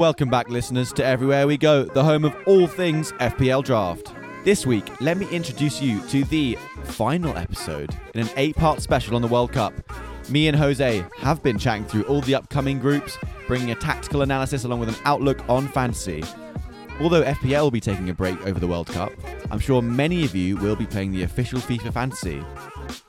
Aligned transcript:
Welcome 0.00 0.30
back, 0.30 0.48
listeners, 0.48 0.94
to 0.94 1.04
Everywhere 1.04 1.46
We 1.46 1.58
Go, 1.58 1.84
the 1.84 2.02
home 2.02 2.24
of 2.24 2.34
all 2.46 2.66
things 2.66 3.12
FPL 3.20 3.62
Draft. 3.62 4.14
This 4.44 4.64
week, 4.64 4.88
let 5.02 5.18
me 5.18 5.28
introduce 5.28 5.82
you 5.82 6.00
to 6.06 6.24
the 6.24 6.56
final 6.84 7.36
episode 7.36 7.94
in 8.14 8.22
an 8.22 8.30
eight 8.36 8.56
part 8.56 8.80
special 8.80 9.14
on 9.14 9.20
the 9.20 9.28
World 9.28 9.52
Cup. 9.52 9.74
Me 10.30 10.48
and 10.48 10.56
Jose 10.56 11.04
have 11.18 11.42
been 11.42 11.58
chatting 11.58 11.84
through 11.84 12.04
all 12.04 12.22
the 12.22 12.34
upcoming 12.34 12.78
groups, 12.78 13.18
bringing 13.46 13.72
a 13.72 13.74
tactical 13.74 14.22
analysis 14.22 14.64
along 14.64 14.80
with 14.80 14.88
an 14.88 14.94
outlook 15.04 15.46
on 15.50 15.68
fantasy. 15.68 16.24
Although 16.98 17.22
FPL 17.22 17.64
will 17.64 17.70
be 17.70 17.78
taking 17.78 18.08
a 18.08 18.14
break 18.14 18.40
over 18.46 18.58
the 18.58 18.68
World 18.68 18.86
Cup, 18.86 19.12
I'm 19.50 19.58
sure 19.58 19.82
many 19.82 20.24
of 20.24 20.34
you 20.34 20.56
will 20.56 20.76
be 20.76 20.86
playing 20.86 21.12
the 21.12 21.24
official 21.24 21.60
FIFA 21.60 21.92
Fantasy. 21.92 22.42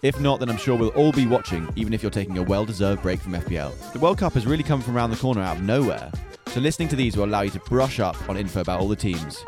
If 0.02 0.20
not, 0.20 0.42
then 0.42 0.50
I'm 0.50 0.58
sure 0.58 0.76
we'll 0.76 0.90
all 0.90 1.14
be 1.14 1.26
watching, 1.26 1.72
even 1.78 1.94
if 1.94 2.04
you're 2.04 2.12
taking 2.12 2.38
a 2.38 2.44
well 2.44 2.66
deserved 2.66 3.02
break 3.02 3.22
from 3.22 3.32
FPL. 3.32 3.94
The 3.94 4.00
World 4.00 4.18
Cup 4.18 4.34
has 4.34 4.46
really 4.46 4.64
come 4.64 4.82
from 4.82 4.98
around 4.98 5.12
the 5.12 5.16
corner 5.16 5.42
out 5.42 5.56
of 5.56 5.64
nowhere, 5.64 6.12
so 6.52 6.60
listening 6.60 6.90
to 6.90 6.96
these 6.96 7.16
will 7.16 7.26
allow 7.26 7.42
you 7.42 7.50
to 7.52 7.60
brush 7.62 8.00
up 8.00 8.30
on 8.30 8.36
info 8.38 8.62
about 8.62 8.82
all 8.82 8.88
the 8.88 8.96
teams. 8.96 9.44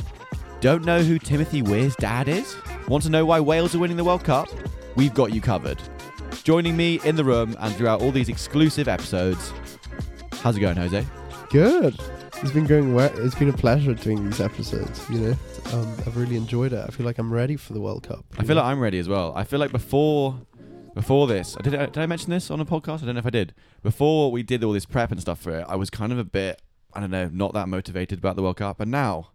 Don't 0.62 0.86
know 0.86 1.02
who 1.02 1.20
Timothy 1.20 1.62
Weah's 1.62 1.96
dad 1.98 2.30
is? 2.30 2.56
Want 2.88 3.04
to 3.04 3.10
know 3.10 3.26
why 3.26 3.40
Wales 3.42 3.76
are 3.76 3.80
winning 3.80 3.98
the 3.98 4.04
World 4.04 4.24
Cup? 4.24 4.48
We've 4.96 5.14
got 5.14 5.34
you 5.34 5.42
covered. 5.42 5.78
Joining 6.44 6.78
me 6.78 7.02
in 7.04 7.18
the 7.18 7.24
room 7.24 7.56
and 7.60 7.76
throughout 7.76 8.02
all 8.02 8.12
these 8.12 8.30
exclusive 8.30 8.88
episodes, 8.88 9.52
how's 10.42 10.56
it 10.56 10.62
going, 10.62 10.78
Jose? 10.78 11.06
Good. 11.50 12.00
It's 12.42 12.52
been 12.52 12.66
going 12.66 12.94
well. 12.94 13.12
It's 13.20 13.36
been 13.36 13.50
a 13.50 13.54
pleasure 13.54 13.94
doing 13.94 14.24
these 14.30 14.40
episodes. 14.40 15.10
You 15.10 15.20
know, 15.20 15.36
um, 15.74 15.94
I've 16.06 16.18
really 16.18 16.36
enjoyed 16.36 16.74
it. 16.74 16.86
I 16.86 16.92
feel 16.92 17.06
like 17.06 17.18
I'm 17.18 17.32
ready 17.32 17.56
for 17.56 17.74
the 17.74 17.82
World 17.82 18.04
Cup. 18.04 18.26
I 18.38 18.44
feel 18.44 18.56
like 18.56 18.66
I'm 18.66 18.80
ready 18.80 19.00
as 19.00 19.08
well. 19.08 19.34
I 19.36 19.44
feel 19.44 19.60
like 19.60 19.72
before 19.72 20.40
before 20.94 21.28
this, 21.28 21.56
did 21.64 21.74
I, 21.76 21.86
did 21.88 21.98
I 21.98 22.06
mention 22.06 22.30
this 22.30 22.52
on 22.52 22.60
a 22.60 22.66
podcast? 22.66 23.02
I 23.02 23.06
don't 23.06 23.16
know 23.16 23.20
if 23.20 23.26
I 23.26 23.32
did. 23.32 23.54
Before 23.82 24.32
we 24.32 24.44
did 24.44 24.64
all 24.64 24.74
this 24.74 24.86
prep 24.86 25.12
and 25.12 25.20
stuff 25.20 25.40
for 25.42 25.60
it, 25.60 25.66
I 25.68 25.76
was 25.76 25.90
kind 25.90 26.12
of 26.12 26.20
a 26.20 26.24
bit, 26.24 26.62
I 26.96 27.00
don't 27.00 27.12
know, 27.12 27.30
not 27.32 27.54
that 27.54 27.68
motivated 27.68 28.20
about 28.20 28.36
the 28.36 28.44
World 28.44 28.58
Cup. 28.58 28.80
And 28.80 28.92
now, 28.92 29.30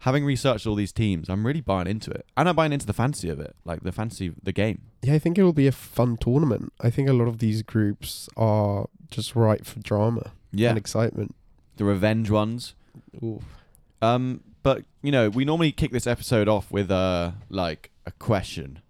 having 0.00 0.24
researched 0.24 0.66
all 0.66 0.74
these 0.74 0.92
teams, 0.92 1.28
I'm 1.28 1.46
really 1.46 1.60
buying 1.60 1.86
into 1.86 2.10
it, 2.10 2.26
and 2.36 2.48
I'm 2.48 2.56
buying 2.56 2.72
into 2.72 2.86
the 2.86 2.92
fantasy 2.92 3.28
of 3.28 3.40
it, 3.40 3.54
like 3.64 3.82
the 3.82 3.92
fantasy, 3.92 4.32
the 4.42 4.52
game. 4.52 4.82
yeah, 5.02 5.14
I 5.14 5.18
think 5.18 5.38
it 5.38 5.42
will 5.42 5.52
be 5.52 5.66
a 5.66 5.72
fun 5.72 6.16
tournament. 6.16 6.72
I 6.80 6.90
think 6.90 7.08
a 7.08 7.12
lot 7.12 7.28
of 7.28 7.38
these 7.38 7.62
groups 7.62 8.28
are 8.36 8.88
just 9.10 9.34
right 9.36 9.64
for 9.64 9.80
drama 9.80 10.32
Yeah, 10.52 10.70
and 10.70 10.78
excitement. 10.78 11.34
the 11.76 11.84
revenge 11.84 12.30
ones. 12.30 12.74
Um, 14.02 14.40
but 14.62 14.84
you 15.02 15.12
know, 15.12 15.28
we 15.30 15.44
normally 15.44 15.72
kick 15.72 15.90
this 15.92 16.06
episode 16.06 16.48
off 16.48 16.70
with 16.70 16.90
uh 16.90 17.32
like 17.48 17.90
a 18.06 18.10
question. 18.12 18.80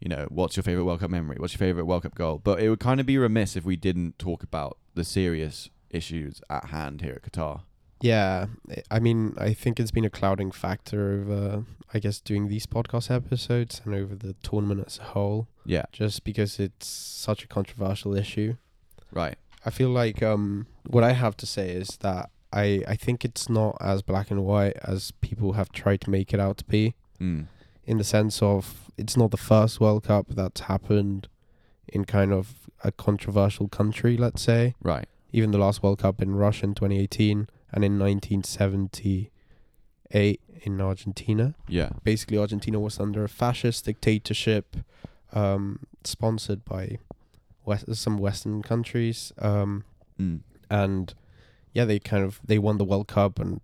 You 0.00 0.08
know, 0.10 0.26
what's 0.28 0.56
your 0.56 0.62
favorite 0.62 0.84
World 0.84 1.00
Cup 1.00 1.10
memory? 1.10 1.36
What's 1.38 1.54
your 1.54 1.58
favorite 1.58 1.84
World 1.86 2.02
Cup 2.02 2.14
goal? 2.14 2.40
But 2.42 2.60
it 2.60 2.68
would 2.68 2.80
kind 2.80 3.00
of 3.00 3.06
be 3.06 3.16
remiss 3.18 3.56
if 3.56 3.64
we 3.64 3.76
didn't 3.76 4.18
talk 4.18 4.42
about 4.42 4.76
the 4.94 5.04
serious 5.04 5.70
issues 5.96 6.40
at 6.50 6.66
hand 6.66 7.00
here 7.02 7.20
at 7.20 7.30
Qatar. 7.30 7.62
Yeah, 8.00 8.46
I 8.90 8.98
mean, 9.00 9.34
I 9.38 9.54
think 9.54 9.80
it's 9.80 9.90
been 9.90 10.04
a 10.04 10.10
clouding 10.10 10.50
factor 10.52 11.00
over, 11.14 11.64
I 11.94 11.98
guess, 11.98 12.20
doing 12.20 12.48
these 12.48 12.66
podcast 12.66 13.10
episodes 13.10 13.80
and 13.84 13.94
over 13.94 14.14
the 14.14 14.34
tournament 14.42 14.84
as 14.86 14.98
a 14.98 15.04
whole, 15.14 15.48
Yeah, 15.64 15.86
just 15.92 16.22
because 16.22 16.60
it's 16.60 16.86
such 16.86 17.42
a 17.44 17.48
controversial 17.48 18.14
issue. 18.14 18.56
right. 19.12 19.36
I 19.64 19.70
feel 19.70 19.88
like 19.88 20.22
um, 20.22 20.66
what 20.86 21.02
I 21.02 21.12
have 21.12 21.36
to 21.38 21.46
say 21.46 21.70
is 21.70 21.88
that 22.00 22.30
I, 22.52 22.84
I 22.86 22.94
think 22.94 23.24
it's 23.24 23.48
not 23.48 23.76
as 23.80 24.00
black 24.02 24.30
and 24.30 24.44
white 24.44 24.76
as 24.84 25.10
people 25.20 25.54
have 25.54 25.72
tried 25.72 26.00
to 26.02 26.10
make 26.10 26.32
it 26.34 26.38
out 26.40 26.58
to 26.58 26.64
be, 26.66 26.94
Mm. 27.20 27.46
in 27.84 27.96
the 27.98 28.04
sense 28.04 28.42
of 28.42 28.90
it's 28.98 29.16
not 29.16 29.30
the 29.32 29.36
first 29.52 29.80
World 29.80 30.04
Cup 30.04 30.26
that's 30.28 30.60
happened 30.72 31.28
in 31.88 32.04
kind 32.04 32.32
of 32.32 32.68
a 32.84 32.92
controversial 32.92 33.66
country, 33.68 34.16
let's 34.18 34.42
say. 34.42 34.74
Right. 34.82 35.08
Even 35.36 35.50
the 35.50 35.58
last 35.58 35.82
World 35.82 35.98
Cup 35.98 36.22
in 36.22 36.34
Russia 36.34 36.64
in 36.64 36.74
2018 36.74 37.46
and 37.72 37.84
in 37.84 37.98
1978 37.98 40.40
in 40.62 40.80
Argentina. 40.80 41.54
Yeah. 41.68 41.90
Basically, 42.04 42.38
Argentina 42.38 42.80
was 42.80 42.98
under 42.98 43.22
a 43.24 43.28
fascist 43.28 43.84
dictatorship 43.84 44.76
um, 45.32 45.80
sponsored 46.04 46.64
by 46.64 46.98
West- 47.64 47.94
some 47.96 48.18
Western 48.18 48.62
countries. 48.62 49.32
Um, 49.38 49.84
Mm. 50.18 50.40
and 50.70 51.12
yeah, 51.74 51.84
they 51.84 51.98
kind 51.98 52.24
of 52.24 52.40
they 52.42 52.58
won 52.58 52.78
the 52.78 52.86
World 52.86 53.06
Cup 53.08 53.38
and 53.38 53.60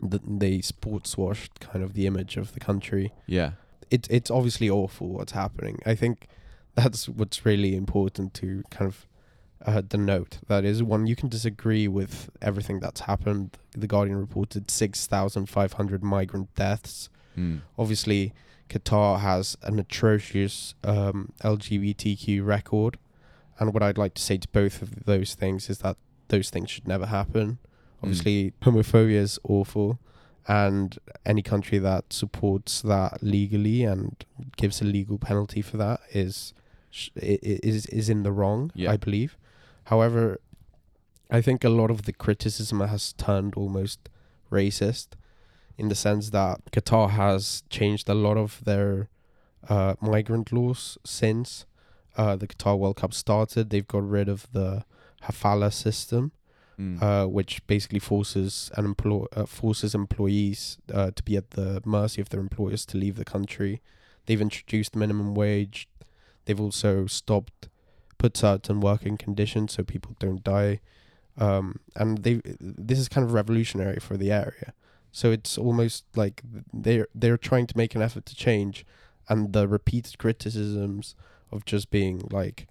th- 0.00 0.22
they 0.26 0.62
sports 0.62 1.18
washed 1.18 1.60
kind 1.60 1.84
of 1.84 1.92
the 1.92 2.06
image 2.06 2.38
of 2.38 2.54
the 2.54 2.60
country. 2.60 3.12
Yeah. 3.26 3.50
It's 3.90 4.08
it's 4.08 4.30
obviously 4.30 4.70
awful 4.70 5.08
what's 5.08 5.32
happening. 5.32 5.80
I 5.84 5.94
think 5.94 6.28
that's 6.74 7.10
what's 7.10 7.44
really 7.44 7.76
important 7.76 8.32
to 8.40 8.62
kind 8.70 8.88
of 8.88 9.06
uh, 9.66 9.80
denote. 9.80 10.38
That 10.48 10.64
is, 10.64 10.82
one 10.82 11.06
you 11.06 11.16
can 11.16 11.28
disagree 11.28 11.88
with 11.88 12.30
everything 12.40 12.80
that's 12.80 13.02
happened. 13.02 13.56
The 13.76 13.86
Guardian 13.86 14.18
reported 14.18 14.70
six 14.70 15.06
thousand 15.06 15.46
five 15.48 15.74
hundred 15.74 16.02
migrant 16.02 16.54
deaths. 16.54 17.08
Mm. 17.38 17.62
Obviously, 17.78 18.32
Qatar 18.68 19.20
has 19.20 19.56
an 19.62 19.78
atrocious 19.78 20.74
um, 20.84 21.32
LGBTQ 21.42 22.44
record. 22.44 22.98
And 23.58 23.72
what 23.72 23.82
I'd 23.82 23.98
like 23.98 24.14
to 24.14 24.22
say 24.22 24.38
to 24.38 24.48
both 24.48 24.82
of 24.82 25.04
those 25.04 25.34
things 25.34 25.70
is 25.70 25.78
that 25.78 25.96
those 26.28 26.50
things 26.50 26.70
should 26.70 26.88
never 26.88 27.06
happen. 27.06 27.58
Obviously, 28.02 28.52
homophobia 28.62 29.12
is 29.20 29.38
awful. 29.44 29.98
And 30.48 30.98
any 31.24 31.42
country 31.42 31.78
that 31.78 32.12
supports 32.12 32.82
that 32.82 33.22
legally 33.22 33.84
and 33.84 34.24
gives 34.56 34.80
a 34.82 34.84
legal 34.84 35.16
penalty 35.18 35.62
for 35.62 35.76
that 35.76 36.00
is 36.12 36.52
sh- 36.90 37.10
i- 37.16 37.38
i- 37.44 37.60
is 37.62 37.86
is 37.86 38.08
in 38.08 38.24
the 38.24 38.32
wrong. 38.32 38.72
Yeah. 38.74 38.90
I 38.90 38.96
believe. 38.96 39.36
However, 39.84 40.40
I 41.30 41.40
think 41.40 41.64
a 41.64 41.68
lot 41.68 41.90
of 41.90 42.02
the 42.02 42.12
criticism 42.12 42.80
has 42.80 43.12
turned 43.14 43.54
almost 43.54 44.08
racist, 44.50 45.08
in 45.78 45.88
the 45.88 45.94
sense 45.94 46.30
that 46.30 46.60
Qatar 46.70 47.10
has 47.10 47.62
changed 47.70 48.08
a 48.08 48.14
lot 48.14 48.36
of 48.36 48.62
their 48.64 49.08
uh, 49.68 49.94
migrant 50.00 50.52
laws 50.52 50.98
since 51.04 51.64
uh, 52.16 52.36
the 52.36 52.46
Qatar 52.46 52.78
World 52.78 52.96
Cup 52.96 53.14
started. 53.14 53.70
They've 53.70 53.86
got 53.88 54.06
rid 54.08 54.28
of 54.28 54.46
the 54.52 54.84
kafala 55.22 55.72
system, 55.72 56.32
Mm. 56.78 57.02
uh, 57.02 57.28
which 57.28 57.64
basically 57.66 57.98
forces 57.98 58.70
an 58.78 58.86
employ 58.86 59.26
uh, 59.36 59.44
forces 59.44 59.94
employees 59.94 60.78
uh, 60.92 61.10
to 61.10 61.22
be 61.22 61.36
at 61.36 61.50
the 61.50 61.82
mercy 61.84 62.22
of 62.22 62.30
their 62.30 62.40
employers 62.40 62.86
to 62.86 62.96
leave 62.96 63.16
the 63.16 63.26
country. 63.26 63.82
They've 64.24 64.40
introduced 64.40 64.96
minimum 64.96 65.34
wage. 65.34 65.86
They've 66.46 66.58
also 66.58 67.06
stopped 67.06 67.68
put 68.22 68.36
certain 68.36 68.78
working 68.80 69.16
conditions 69.16 69.72
so 69.72 69.82
people 69.82 70.14
don't 70.20 70.44
die. 70.44 70.80
Um, 71.36 71.80
and 71.96 72.10
they 72.24 72.34
this 72.60 72.98
is 72.98 73.08
kind 73.08 73.24
of 73.26 73.32
revolutionary 73.32 73.98
for 73.98 74.16
the 74.16 74.30
area. 74.30 74.72
So 75.10 75.32
it's 75.36 75.58
almost 75.58 76.04
like 76.14 76.42
they're 76.72 77.08
they're 77.20 77.42
trying 77.50 77.66
to 77.66 77.76
make 77.76 77.94
an 77.96 78.02
effort 78.02 78.24
to 78.26 78.36
change, 78.36 78.86
and 79.28 79.52
the 79.52 79.66
repeated 79.66 80.18
criticisms 80.18 81.14
of 81.50 81.64
just 81.64 81.90
being 81.90 82.16
like, 82.30 82.68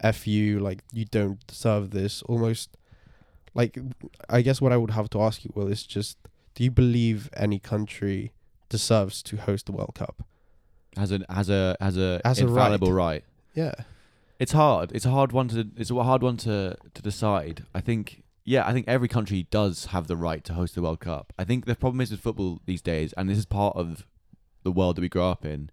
"f 0.00 0.26
you," 0.26 0.60
like 0.68 0.80
you 0.92 1.04
don't 1.18 1.40
deserve 1.46 1.90
this, 1.90 2.22
almost 2.22 2.76
like 3.54 3.78
I 4.28 4.42
guess 4.42 4.60
what 4.60 4.72
I 4.72 4.76
would 4.76 4.90
have 4.90 5.08
to 5.10 5.22
ask 5.22 5.44
you, 5.44 5.50
Will, 5.54 5.68
is 5.68 5.82
just 5.84 6.18
do 6.54 6.62
you 6.62 6.70
believe 6.70 7.30
any 7.46 7.58
country 7.58 8.32
deserves 8.68 9.22
to 9.28 9.36
host 9.36 9.66
the 9.66 9.72
World 9.72 9.94
Cup? 9.94 10.16
As 10.96 11.10
a 11.10 11.20
as 11.28 11.48
a 11.48 11.76
as 11.80 11.96
a 11.96 12.20
Has 12.24 12.38
a 12.40 12.46
infallible 12.46 12.92
right. 12.92 13.24
Yeah. 13.54 13.74
It's 14.38 14.52
hard. 14.52 14.90
It's 14.92 15.04
a 15.06 15.10
hard 15.10 15.32
one 15.32 15.48
to. 15.48 15.68
It's 15.76 15.90
a 15.90 16.02
hard 16.02 16.22
one 16.22 16.36
to 16.38 16.76
to 16.94 17.02
decide. 17.02 17.64
I 17.74 17.80
think. 17.80 18.22
Yeah, 18.46 18.66
I 18.66 18.72
think 18.74 18.86
every 18.86 19.08
country 19.08 19.46
does 19.50 19.86
have 19.86 20.06
the 20.06 20.16
right 20.16 20.44
to 20.44 20.52
host 20.52 20.74
the 20.74 20.82
World 20.82 21.00
Cup. 21.00 21.32
I 21.38 21.44
think 21.44 21.64
the 21.64 21.74
problem 21.74 22.00
is 22.02 22.10
with 22.10 22.20
football 22.20 22.60
these 22.66 22.82
days, 22.82 23.14
and 23.14 23.28
this 23.28 23.38
is 23.38 23.46
part 23.46 23.74
of 23.74 24.06
the 24.64 24.70
world 24.72 24.96
that 24.96 25.00
we 25.00 25.08
grow 25.08 25.30
up 25.30 25.46
in, 25.46 25.70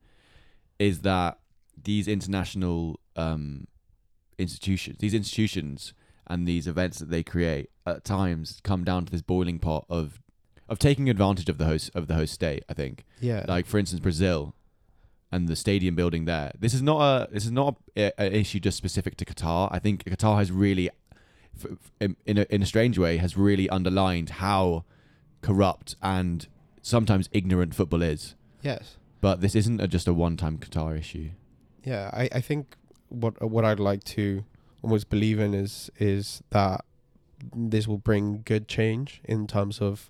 is 0.79 1.01
that 1.01 1.39
these 1.83 2.07
international 2.07 2.99
um, 3.17 3.67
institutions, 4.37 4.97
these 4.99 5.13
institutions, 5.13 5.93
and 6.27 6.47
these 6.47 6.65
events 6.67 6.99
that 6.99 7.09
they 7.09 7.23
create 7.23 7.69
at 7.85 8.05
times 8.05 8.61
come 8.63 8.83
down 8.85 9.05
to 9.05 9.11
this 9.11 9.21
boiling 9.21 9.59
pot 9.59 9.85
of 9.89 10.21
of 10.69 10.79
taking 10.79 11.09
advantage 11.09 11.49
of 11.49 11.57
the 11.57 11.65
host 11.65 11.91
of 11.93 12.07
the 12.07 12.13
host 12.13 12.33
state. 12.33 12.63
I 12.69 12.73
think 12.73 13.03
Yeah. 13.19 13.43
like 13.49 13.65
for 13.65 13.77
instance 13.79 13.99
Brazil 13.99 14.55
and 15.31 15.47
the 15.47 15.55
stadium 15.55 15.95
building 15.95 16.25
there. 16.25 16.51
This 16.59 16.73
is 16.73 16.81
not 16.81 16.99
a 17.01 17.27
this 17.31 17.45
is 17.45 17.51
not 17.51 17.75
a, 17.95 18.11
a 18.19 18.31
issue 18.39 18.59
just 18.59 18.77
specific 18.77 19.15
to 19.17 19.25
Qatar. 19.25 19.69
I 19.71 19.79
think 19.79 20.03
Qatar 20.05 20.37
has 20.37 20.51
really, 20.51 20.89
f- 21.57 21.71
f- 21.71 21.91
in 21.99 22.15
in 22.25 22.37
a, 22.37 22.45
in 22.49 22.61
a 22.61 22.65
strange 22.65 22.97
way, 22.97 23.17
has 23.17 23.37
really 23.37 23.69
underlined 23.69 24.29
how 24.31 24.83
corrupt 25.41 25.95
and 26.01 26.47
sometimes 26.81 27.29
ignorant 27.31 27.73
football 27.75 28.01
is. 28.01 28.35
yes. 28.61 28.97
But 29.21 29.39
this 29.41 29.53
isn't 29.53 29.79
a, 29.79 29.87
just 29.87 30.07
a 30.07 30.13
one-time 30.15 30.57
Qatar 30.57 30.97
issue. 30.97 31.29
Yeah, 31.83 32.09
I, 32.11 32.27
I 32.33 32.41
think 32.41 32.75
what 33.09 33.39
what 33.41 33.63
I'd 33.63 33.79
like 33.79 34.03
to 34.15 34.43
almost 34.81 35.09
believe 35.11 35.39
in 35.39 35.53
is 35.53 35.91
is 35.99 36.41
that 36.49 36.83
this 37.55 37.87
will 37.87 37.99
bring 37.99 38.41
good 38.45 38.67
change 38.67 39.21
in 39.23 39.45
terms 39.45 39.79
of 39.79 40.09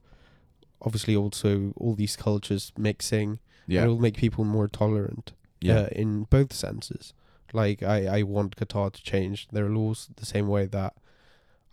obviously 0.81 1.15
also 1.15 1.73
all 1.77 1.95
these 1.95 2.15
cultures 2.15 2.71
mixing. 2.77 3.39
Yeah, 3.67 3.83
It 3.83 3.87
will 3.87 3.99
make 3.99 4.17
people 4.17 4.43
more 4.43 4.67
tolerant. 4.67 5.33
yeah, 5.61 5.81
uh, 5.81 5.87
in 5.91 6.23
both 6.23 6.51
senses. 6.53 7.13
Like 7.53 7.83
I, 7.83 8.19
I 8.19 8.23
want 8.23 8.55
Qatar 8.55 8.91
to 8.93 9.03
change 9.03 9.47
their 9.51 9.69
laws 9.69 10.09
the 10.15 10.25
same 10.25 10.47
way 10.47 10.65
that 10.67 10.93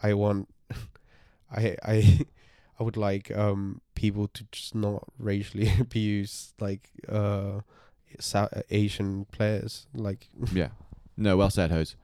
I 0.03 0.13
want 0.15 0.49
I 1.51 1.77
I 1.83 2.27
I 2.81 2.83
would 2.83 2.97
like 2.97 3.31
um 3.37 3.81
people 3.95 4.29
to 4.29 4.45
just 4.53 4.75
not 4.75 5.05
racially 5.19 5.73
abuse 5.81 6.53
like 6.61 6.91
uh 7.09 7.61
South 8.21 8.53
Asian 8.71 9.25
players. 9.33 9.87
Like 9.95 10.29
yeah. 10.53 10.69
No, 11.17 11.37
well 11.37 11.51
said, 11.51 11.71
Hose. 11.71 11.97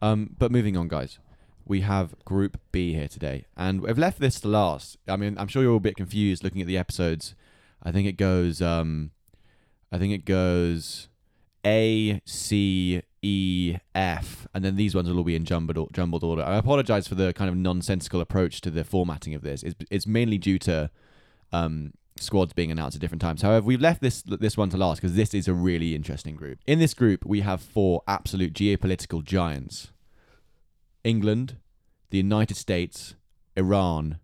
Um, 0.00 0.34
but 0.38 0.50
moving 0.50 0.76
on, 0.76 0.88
guys. 0.88 1.18
We 1.66 1.80
have 1.80 2.14
Group 2.24 2.60
B 2.72 2.94
here 2.94 3.08
today, 3.08 3.46
and 3.56 3.80
we've 3.80 3.98
left 3.98 4.20
this 4.20 4.40
to 4.40 4.48
last. 4.48 4.98
I 5.08 5.16
mean, 5.16 5.36
I'm 5.38 5.48
sure 5.48 5.62
you're 5.62 5.72
all 5.72 5.78
a 5.78 5.80
bit 5.80 5.96
confused 5.96 6.44
looking 6.44 6.60
at 6.60 6.66
the 6.66 6.78
episodes. 6.78 7.34
I 7.82 7.92
think 7.92 8.06
it 8.06 8.16
goes. 8.16 8.60
Um, 8.60 9.12
I 9.90 9.98
think 9.98 10.12
it 10.12 10.24
goes 10.24 11.08
A, 11.64 12.20
C, 12.24 13.02
E, 13.22 13.76
F, 13.94 14.46
and 14.52 14.64
then 14.64 14.76
these 14.76 14.94
ones 14.94 15.08
will 15.08 15.18
all 15.18 15.24
be 15.24 15.36
in 15.36 15.44
jumbled 15.44 15.92
jumbled 15.92 16.22
order. 16.22 16.42
I 16.42 16.56
apologize 16.56 17.08
for 17.08 17.14
the 17.14 17.32
kind 17.32 17.48
of 17.48 17.56
nonsensical 17.56 18.20
approach 18.20 18.60
to 18.62 18.70
the 18.70 18.84
formatting 18.84 19.34
of 19.34 19.42
this. 19.42 19.62
It's, 19.62 19.76
it's 19.90 20.06
mainly 20.06 20.36
due 20.36 20.58
to 20.60 20.90
um, 21.52 21.92
squads 22.18 22.52
being 22.52 22.70
announced 22.70 22.96
at 22.96 23.00
different 23.00 23.22
times. 23.22 23.42
However, 23.42 23.66
we've 23.66 23.80
left 23.80 24.02
this 24.02 24.22
this 24.22 24.56
one 24.56 24.68
to 24.70 24.76
last 24.76 25.00
because 25.00 25.16
this 25.16 25.32
is 25.32 25.48
a 25.48 25.54
really 25.54 25.94
interesting 25.94 26.36
group. 26.36 26.58
In 26.66 26.78
this 26.78 26.92
group, 26.92 27.24
we 27.24 27.40
have 27.40 27.62
four 27.62 28.02
absolute 28.06 28.52
geopolitical 28.52 29.24
giants: 29.24 29.92
England, 31.04 31.56
the 32.10 32.16
United 32.16 32.56
States, 32.56 33.14
Iran, 33.56 34.18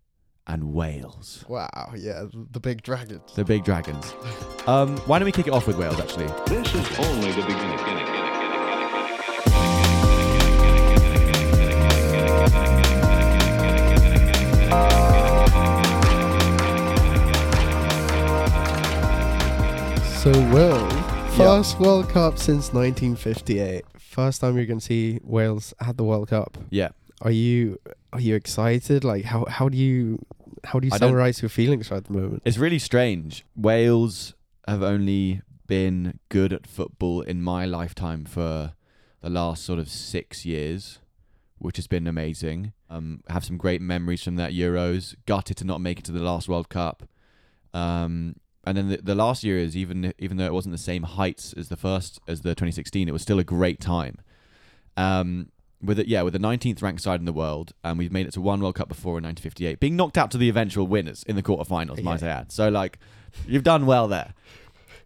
and 0.46 0.72
Wales. 0.72 1.44
wow, 1.48 1.92
yeah, 1.96 2.24
the 2.32 2.58
big 2.60 2.82
dragons. 2.82 3.32
The 3.34 3.44
big 3.44 3.64
dragons. 3.64 4.14
Um, 4.66 4.98
why 4.98 5.18
don't 5.18 5.24
we 5.24 5.32
kick 5.32 5.46
it 5.48 5.54
off 5.54 5.66
with 5.66 5.78
Wales? 5.78 5.98
Actually, 5.98 6.26
This 6.46 6.74
is 6.74 6.98
only 6.98 7.32
the 7.32 7.40
beginning. 7.42 7.78
So 20.20 20.30
Will, 20.52 20.86
first 21.30 21.80
World 21.80 22.10
Cup 22.10 22.36
since 22.38 22.74
1958. 22.74 23.84
First 24.10 24.40
time 24.40 24.56
you're 24.56 24.66
gonna 24.66 24.80
see 24.80 25.20
Wales 25.22 25.72
at 25.80 25.96
the 25.96 26.02
World 26.02 26.28
Cup. 26.28 26.58
yeah. 26.70 26.88
Are 27.22 27.30
you 27.30 27.78
are 28.12 28.20
you 28.20 28.34
excited? 28.34 29.04
Like 29.04 29.24
how 29.26 29.44
how 29.44 29.68
do 29.68 29.76
you 29.78 30.18
how 30.64 30.80
do 30.80 30.88
you 30.88 30.92
I 30.92 30.98
summarize 30.98 31.40
your 31.40 31.48
feelings 31.48 31.92
at 31.92 32.06
the 32.06 32.12
moment? 32.14 32.42
It's 32.44 32.58
really 32.58 32.80
strange. 32.80 33.44
Wales 33.54 34.34
have 34.66 34.82
only 34.82 35.42
been 35.68 36.18
good 36.28 36.52
at 36.52 36.66
football 36.66 37.20
in 37.20 37.40
my 37.40 37.64
lifetime 37.66 38.24
for 38.24 38.72
the 39.20 39.30
last 39.30 39.64
sort 39.64 39.78
of 39.78 39.88
six 39.88 40.44
years, 40.44 40.98
which 41.58 41.76
has 41.76 41.86
been 41.86 42.08
amazing. 42.08 42.72
Um, 42.88 43.22
I 43.28 43.34
have 43.34 43.44
some 43.44 43.58
great 43.58 43.80
memories 43.80 44.24
from 44.24 44.34
that 44.36 44.50
Euros. 44.52 45.14
Gutted 45.26 45.56
to 45.58 45.64
not 45.64 45.80
make 45.80 46.00
it 46.00 46.04
to 46.06 46.12
the 46.12 46.18
last 46.24 46.48
World 46.48 46.68
Cup. 46.68 47.04
Um, 47.72 48.34
and 48.64 48.76
then 48.76 48.88
the, 48.88 48.98
the 48.98 49.14
last 49.14 49.42
year 49.42 49.58
is 49.58 49.76
even 49.76 50.12
even 50.18 50.36
though 50.36 50.46
it 50.46 50.52
wasn't 50.52 50.72
the 50.72 50.78
same 50.78 51.02
heights 51.04 51.52
as 51.54 51.68
the 51.68 51.76
first 51.76 52.20
as 52.28 52.42
the 52.42 52.50
2016, 52.50 53.08
it 53.08 53.12
was 53.12 53.22
still 53.22 53.38
a 53.38 53.44
great 53.44 53.80
time. 53.80 54.18
Um, 54.96 55.50
with 55.82 55.98
it, 55.98 56.08
yeah, 56.08 56.20
with 56.22 56.34
the 56.34 56.38
19th 56.38 56.82
ranked 56.82 57.00
side 57.00 57.20
in 57.20 57.26
the 57.26 57.32
world, 57.32 57.72
and 57.82 57.98
we've 57.98 58.12
made 58.12 58.26
it 58.26 58.32
to 58.34 58.40
one 58.40 58.60
World 58.60 58.74
Cup 58.74 58.88
before 58.88 59.12
in 59.12 59.24
1958, 59.24 59.80
being 59.80 59.96
knocked 59.96 60.18
out 60.18 60.30
to 60.32 60.38
the 60.38 60.48
eventual 60.50 60.86
winners 60.86 61.22
in 61.22 61.36
the 61.36 61.42
quarterfinals, 61.42 62.02
might 62.02 62.22
I 62.22 62.28
add. 62.28 62.52
So 62.52 62.68
like, 62.68 62.98
you've 63.46 63.64
done 63.64 63.86
well 63.86 64.06
there. 64.06 64.34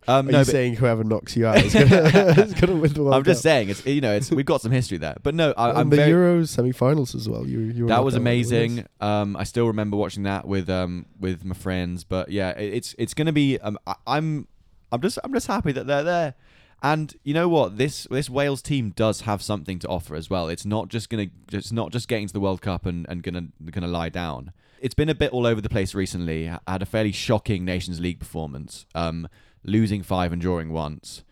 Um, 0.07 0.29
Are 0.29 0.33
no, 0.33 0.39
you 0.41 0.45
saying 0.45 0.77
whoever 0.77 1.03
knocks 1.03 1.37
you 1.37 1.47
out 1.47 1.57
is 1.65 1.73
gonna, 1.73 2.75
win 2.77 2.93
the 2.93 3.03
World 3.03 3.15
I'm 3.15 3.25
just 3.25 3.39
Cup? 3.39 3.43
saying 3.43 3.69
it's 3.71 3.87
you 3.87 4.01
know 4.03 4.15
it's 4.15 4.31
we've 4.31 4.45
got 4.45 4.61
some 4.61 4.73
history 4.73 4.99
there, 4.99 5.17
but 5.23 5.35
no, 5.35 5.55
I, 5.57 5.71
And 5.71 5.79
I'm 5.79 5.91
the 5.91 5.97
very, 5.97 6.13
Euros 6.13 6.49
semi-finals 6.49 7.15
as 7.15 7.29
well. 7.29 7.47
You, 7.47 7.61
you 7.61 7.87
that 7.87 8.05
was 8.05 8.15
out 8.15 8.19
by 8.19 8.25
the 8.25 8.31
amazing. 8.31 8.87
Um, 9.01 9.37
I 9.37 9.45
still 9.45 9.67
remember 9.67 9.97
watching 9.97 10.25
that 10.25 10.47
with 10.47 10.69
um 10.69 11.07
with 11.19 11.45
my 11.45 11.55
friends. 11.55 12.05
But 12.05 12.31
yeah, 12.31 12.51
it, 12.51 12.75
it's 12.75 12.95
it's 12.99 13.15
gonna 13.15 13.33
be. 13.33 13.59
Um, 13.61 13.79
I, 13.87 13.95
I'm 14.07 14.47
I'm 14.93 15.01
just 15.01 15.19
I'm 15.25 15.33
just 15.33 15.47
happy 15.47 15.73
that 15.73 15.87
they're 15.87 16.05
there. 16.05 16.35
And 16.83 17.15
you 17.25 17.33
know 17.33 17.49
what? 17.49 17.79
This 17.79 18.07
this 18.11 18.29
Wales 18.29 18.61
team 18.61 18.91
does 18.91 19.23
have 19.23 19.41
something 19.41 19.79
to 19.79 19.89
offer 19.89 20.15
as 20.17 20.29
well. 20.29 20.49
It's 20.49 20.67
not 20.67 20.89
just 20.89 21.09
gonna 21.09 21.29
it's 21.51 21.73
not 21.73 21.93
just 21.93 22.09
getting 22.09 22.27
to 22.27 22.33
the 22.33 22.41
World 22.41 22.61
Cup 22.61 22.85
and, 22.85 23.07
and 23.09 23.23
gonna 23.23 23.47
gonna 23.71 23.89
lie 23.89 24.11
down. 24.11 24.53
It's 24.83 24.95
been 24.95 25.09
a 25.09 25.15
bit 25.15 25.33
all 25.33 25.47
over 25.47 25.63
the 25.63 25.71
place 25.71 25.95
recently. 25.95 26.51
I 26.51 26.59
had 26.69 26.83
a 26.83 26.87
fairly 26.87 27.13
shocking 27.13 27.65
Nations 27.65 28.01
League 28.01 28.19
performance, 28.19 28.85
um, 28.95 29.29
losing 29.65 30.03
five 30.03 30.33
and 30.33 30.41
drawing 30.41 30.71
once. 30.73 31.25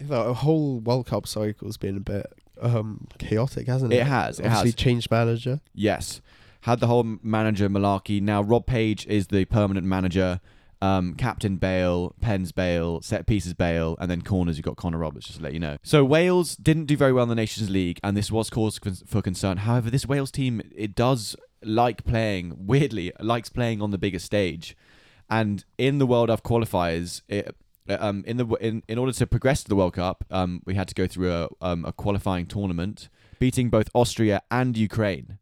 The 0.00 0.34
whole 0.34 0.80
World 0.80 1.06
Cup 1.06 1.26
cycle's 1.26 1.76
been 1.76 1.96
a 1.96 2.00
bit 2.00 2.26
um, 2.60 3.06
chaotic, 3.18 3.66
hasn't 3.66 3.92
it? 3.92 3.96
It 3.98 4.06
has, 4.06 4.38
it 4.40 4.46
Obviously 4.46 4.70
has. 4.70 4.74
changed 4.74 5.10
manager. 5.10 5.60
Yes. 5.74 6.20
Had 6.62 6.80
the 6.80 6.86
whole 6.86 7.04
manager 7.22 7.68
malarkey. 7.68 8.20
Now 8.22 8.42
Rob 8.42 8.66
Page 8.66 9.06
is 9.06 9.28
the 9.28 9.44
permanent 9.44 9.86
manager. 9.86 10.40
Um, 10.80 11.14
Captain 11.14 11.58
Bale, 11.58 12.12
Pens 12.20 12.50
Bale, 12.50 13.00
set 13.02 13.24
pieces 13.26 13.54
Bale, 13.54 13.96
and 14.00 14.10
then 14.10 14.22
corners 14.22 14.56
you've 14.58 14.64
got 14.64 14.76
Connor 14.76 14.98
Roberts. 14.98 15.26
Just 15.26 15.38
to 15.38 15.44
let 15.44 15.52
you 15.52 15.60
know. 15.60 15.76
So 15.84 16.04
Wales 16.04 16.56
didn't 16.56 16.86
do 16.86 16.96
very 16.96 17.12
well 17.12 17.22
in 17.22 17.28
the 17.28 17.36
Nations 17.36 17.70
League, 17.70 18.00
and 18.02 18.16
this 18.16 18.32
was 18.32 18.50
cause 18.50 18.80
for 19.06 19.22
concern. 19.22 19.58
However, 19.58 19.90
this 19.90 20.06
Wales 20.06 20.32
team 20.32 20.60
it 20.74 20.96
does 20.96 21.36
like 21.62 22.04
playing 22.04 22.54
weirdly 22.66 23.12
likes 23.20 23.48
playing 23.48 23.80
on 23.80 23.92
the 23.92 23.98
biggest 23.98 24.26
stage, 24.26 24.76
and 25.30 25.64
in 25.78 25.98
the 25.98 26.06
World 26.06 26.30
Cup 26.30 26.42
qualifiers, 26.42 27.22
it, 27.28 27.54
um, 27.88 28.24
in 28.26 28.36
the 28.36 28.46
in, 28.60 28.82
in 28.88 28.98
order 28.98 29.12
to 29.12 29.26
progress 29.26 29.62
to 29.64 29.68
the 29.68 29.76
World 29.76 29.94
Cup, 29.94 30.24
um, 30.30 30.62
we 30.64 30.74
had 30.74 30.88
to 30.88 30.94
go 30.94 31.06
through 31.06 31.32
a 31.32 31.48
um, 31.60 31.84
a 31.84 31.92
qualifying 31.92 32.46
tournament, 32.46 33.08
beating 33.38 33.70
both 33.70 33.88
Austria 33.94 34.42
and 34.50 34.76
Ukraine, 34.76 35.38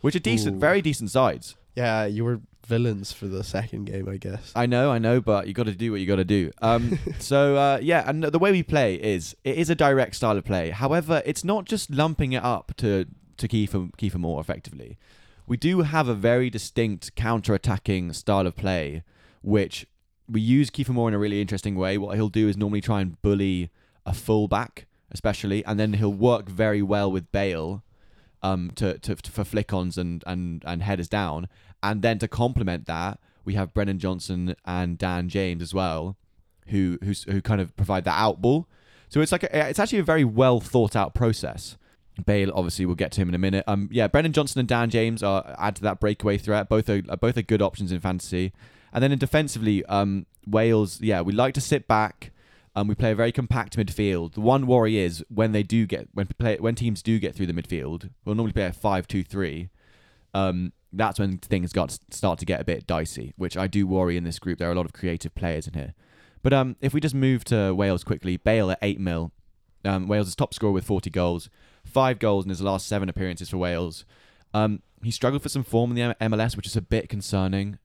which 0.00 0.16
are 0.16 0.20
decent, 0.20 0.56
Ooh. 0.56 0.60
very 0.60 0.82
decent 0.82 1.10
sides. 1.10 1.56
Yeah, 1.74 2.04
you 2.04 2.24
were 2.24 2.40
villains 2.66 3.12
for 3.12 3.26
the 3.26 3.44
second 3.44 3.84
game, 3.84 4.08
I 4.08 4.16
guess. 4.16 4.52
I 4.56 4.66
know, 4.66 4.90
I 4.90 4.98
know, 4.98 5.20
but 5.20 5.46
you 5.46 5.54
got 5.54 5.66
to 5.66 5.74
do 5.74 5.90
what 5.90 6.00
you 6.00 6.06
got 6.06 6.16
to 6.16 6.24
do. 6.24 6.50
Um, 6.62 6.98
so 7.18 7.56
uh, 7.56 7.78
yeah, 7.82 8.08
and 8.08 8.24
the 8.24 8.38
way 8.38 8.52
we 8.52 8.62
play 8.62 8.94
is 8.94 9.36
it 9.44 9.56
is 9.56 9.70
a 9.70 9.74
direct 9.74 10.16
style 10.16 10.36
of 10.36 10.44
play. 10.44 10.70
However, 10.70 11.22
it's 11.24 11.44
not 11.44 11.64
just 11.64 11.90
lumping 11.90 12.32
it 12.32 12.42
up 12.42 12.72
to 12.78 13.06
to 13.36 13.48
Kiefer 13.48 13.90
Kiefer 13.96 14.16
Moore 14.16 14.40
effectively. 14.40 14.98
We 15.46 15.56
do 15.56 15.82
have 15.82 16.08
a 16.08 16.14
very 16.14 16.48
distinct 16.48 17.14
counter-attacking 17.16 18.14
style 18.14 18.46
of 18.46 18.56
play, 18.56 19.02
which 19.42 19.86
we 20.28 20.40
use 20.40 20.70
Kiefer 20.70 20.90
Moore 20.90 21.08
in 21.08 21.14
a 21.14 21.18
really 21.18 21.40
interesting 21.40 21.74
way. 21.74 21.98
What 21.98 22.16
he'll 22.16 22.28
do 22.28 22.48
is 22.48 22.56
normally 22.56 22.80
try 22.80 23.00
and 23.00 23.20
bully 23.22 23.70
a 24.06 24.14
fullback, 24.14 24.86
especially, 25.10 25.64
and 25.64 25.78
then 25.78 25.94
he'll 25.94 26.12
work 26.12 26.48
very 26.48 26.82
well 26.82 27.10
with 27.10 27.30
Bale 27.32 27.82
um, 28.42 28.70
to, 28.76 28.98
to, 28.98 29.14
to 29.14 29.30
for 29.30 29.44
flick-ons 29.44 29.98
and, 29.98 30.22
and, 30.26 30.62
and 30.66 30.82
headers 30.82 31.08
down. 31.08 31.48
And 31.82 32.02
then 32.02 32.18
to 32.18 32.28
complement 32.28 32.86
that, 32.86 33.18
we 33.44 33.54
have 33.54 33.74
Brennan 33.74 33.98
Johnson 33.98 34.56
and 34.64 34.96
Dan 34.96 35.28
James 35.28 35.62
as 35.62 35.74
well, 35.74 36.16
who 36.68 36.98
who's, 37.02 37.24
who 37.24 37.42
kind 37.42 37.60
of 37.60 37.76
provide 37.76 38.04
that 38.04 38.18
out 38.18 38.40
ball. 38.40 38.66
So 39.10 39.20
it's 39.20 39.32
like 39.32 39.42
a, 39.42 39.68
it's 39.68 39.78
actually 39.78 39.98
a 39.98 40.04
very 40.04 40.24
well 40.24 40.60
thought 40.60 40.96
out 40.96 41.14
process. 41.14 41.76
Bale, 42.24 42.50
obviously, 42.54 42.86
we'll 42.86 42.94
get 42.94 43.12
to 43.12 43.20
him 43.20 43.28
in 43.28 43.34
a 43.34 43.38
minute. 43.38 43.64
Um, 43.66 43.88
yeah, 43.92 44.06
Brennan 44.06 44.32
Johnson 44.32 44.60
and 44.60 44.68
Dan 44.68 44.88
James 44.88 45.22
are 45.22 45.54
add 45.58 45.76
to 45.76 45.82
that 45.82 46.00
breakaway 46.00 46.38
threat. 46.38 46.68
Both 46.68 46.88
are 46.88 47.02
both 47.02 47.36
are 47.36 47.42
good 47.42 47.60
options 47.60 47.92
in 47.92 48.00
fantasy. 48.00 48.52
And 48.94 49.02
then 49.02 49.12
in 49.12 49.18
defensively, 49.18 49.84
um, 49.86 50.26
Wales, 50.46 51.00
yeah, 51.00 51.20
we 51.20 51.32
like 51.32 51.52
to 51.54 51.60
sit 51.60 51.88
back. 51.88 52.30
Um, 52.76 52.88
we 52.88 52.94
play 52.94 53.10
a 53.10 53.14
very 53.14 53.32
compact 53.32 53.76
midfield. 53.76 54.34
The 54.34 54.40
one 54.40 54.66
worry 54.66 54.98
is 54.98 55.24
when 55.28 55.52
they 55.52 55.62
do 55.62 55.86
get 55.86 56.08
when 56.14 56.26
play 56.38 56.56
when 56.56 56.74
teams 56.74 57.02
do 57.02 57.18
get 57.18 57.34
through 57.34 57.46
the 57.46 57.52
midfield, 57.52 58.10
we'll 58.24 58.34
normally 58.34 58.52
play 58.52 58.66
a 58.66 58.72
five-two-three. 58.72 59.68
Um, 60.32 60.72
that's 60.92 61.18
when 61.18 61.38
things 61.38 61.72
got 61.72 61.98
start 62.10 62.38
to 62.38 62.44
get 62.44 62.60
a 62.60 62.64
bit 62.64 62.86
dicey, 62.86 63.32
which 63.36 63.56
I 63.56 63.66
do 63.66 63.86
worry 63.86 64.16
in 64.16 64.24
this 64.24 64.38
group. 64.38 64.58
There 64.58 64.68
are 64.68 64.72
a 64.72 64.76
lot 64.76 64.86
of 64.86 64.92
creative 64.92 65.34
players 65.34 65.66
in 65.66 65.74
here. 65.74 65.94
But 66.42 66.52
um, 66.52 66.76
if 66.80 66.92
we 66.94 67.00
just 67.00 67.14
move 67.14 67.44
to 67.46 67.74
Wales 67.74 68.04
quickly, 68.04 68.36
Bale 68.36 68.70
at 68.70 68.78
eight 68.82 69.00
mil. 69.00 69.32
Um, 69.84 70.08
Wales 70.08 70.34
top 70.34 70.54
scorer 70.54 70.72
with 70.72 70.84
40 70.84 71.10
goals, 71.10 71.50
five 71.84 72.18
goals 72.18 72.46
in 72.46 72.48
his 72.48 72.62
last 72.62 72.86
seven 72.86 73.10
appearances 73.10 73.50
for 73.50 73.58
Wales. 73.58 74.06
Um, 74.54 74.80
he 75.02 75.10
struggled 75.10 75.42
for 75.42 75.50
some 75.50 75.62
form 75.62 75.94
in 75.94 75.96
the 75.96 76.16
MLS, 76.22 76.56
which 76.56 76.66
is 76.66 76.76
a 76.76 76.80
bit 76.80 77.10
concerning. 77.10 77.78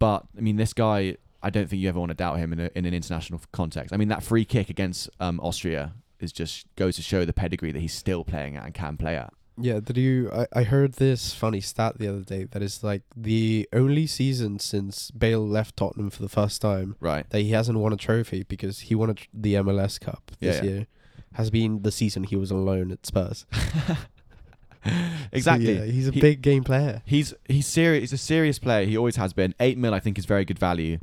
But 0.00 0.24
I 0.36 0.40
mean, 0.40 0.56
this 0.56 0.72
guy, 0.72 1.16
I 1.42 1.50
don't 1.50 1.68
think 1.70 1.80
you 1.80 1.88
ever 1.88 2.00
want 2.00 2.10
to 2.10 2.14
doubt 2.16 2.38
him 2.38 2.52
in, 2.52 2.58
a, 2.58 2.70
in 2.74 2.84
an 2.86 2.92
international 2.94 3.40
context. 3.52 3.94
I 3.94 3.96
mean, 3.96 4.08
that 4.08 4.24
free 4.24 4.44
kick 4.44 4.68
against 4.68 5.08
um, 5.20 5.38
Austria 5.40 5.92
is 6.18 6.32
just 6.32 6.66
goes 6.74 6.96
to 6.96 7.02
show 7.02 7.24
the 7.24 7.32
pedigree 7.32 7.70
that 7.70 7.78
he's 7.80 7.94
still 7.94 8.24
playing 8.24 8.56
at 8.56 8.64
and 8.64 8.74
can 8.74 8.96
play 8.96 9.16
at. 9.16 9.32
Yeah, 9.62 9.80
did 9.80 9.98
you? 9.98 10.30
I, 10.32 10.46
I 10.60 10.62
heard 10.62 10.94
this 10.94 11.34
funny 11.34 11.60
stat 11.60 11.98
the 11.98 12.08
other 12.08 12.22
day 12.22 12.44
that 12.44 12.62
is 12.62 12.82
like 12.82 13.02
the 13.14 13.68
only 13.74 14.06
season 14.06 14.58
since 14.58 15.10
Bale 15.10 15.46
left 15.46 15.76
Tottenham 15.76 16.08
for 16.08 16.22
the 16.22 16.30
first 16.30 16.62
time 16.62 16.96
Right. 16.98 17.28
that 17.28 17.40
he 17.40 17.50
hasn't 17.50 17.78
won 17.78 17.92
a 17.92 17.96
trophy 17.98 18.42
because 18.44 18.80
he 18.80 18.94
won 18.94 19.10
a 19.10 19.14
tr- 19.14 19.26
the 19.34 19.54
MLS 19.54 20.00
Cup 20.00 20.30
this 20.40 20.56
Yeah, 20.56 20.62
yeah. 20.62 20.70
year. 20.70 20.86
Has 21.34 21.50
been 21.50 21.82
the 21.82 21.92
season 21.92 22.24
he 22.24 22.36
was 22.36 22.50
on 22.50 22.64
loan 22.64 22.90
at 22.90 23.04
Spurs. 23.06 23.44
So, 25.32 25.36
exactly. 25.36 25.74
yeah, 25.78 25.84
he's 25.84 26.08
a 26.08 26.12
He- 26.12 26.20
big 26.20 26.42
game 26.42 26.64
player. 26.64 27.02
He's 27.04 27.32
he's 27.46 27.66
serious. 27.66 28.02
He's 28.02 28.12
a 28.14 28.18
serious 28.18 28.58
player. 28.58 28.84
He 28.86 28.96
always 28.96 29.16
has 29.16 29.32
been. 29.32 29.54
Eight 29.60 29.78
mil, 29.78 29.94
I 29.94 30.00
think, 30.00 30.18
is 30.18 30.24
very 30.26 30.44
good 30.44 30.58
value. 30.58 30.98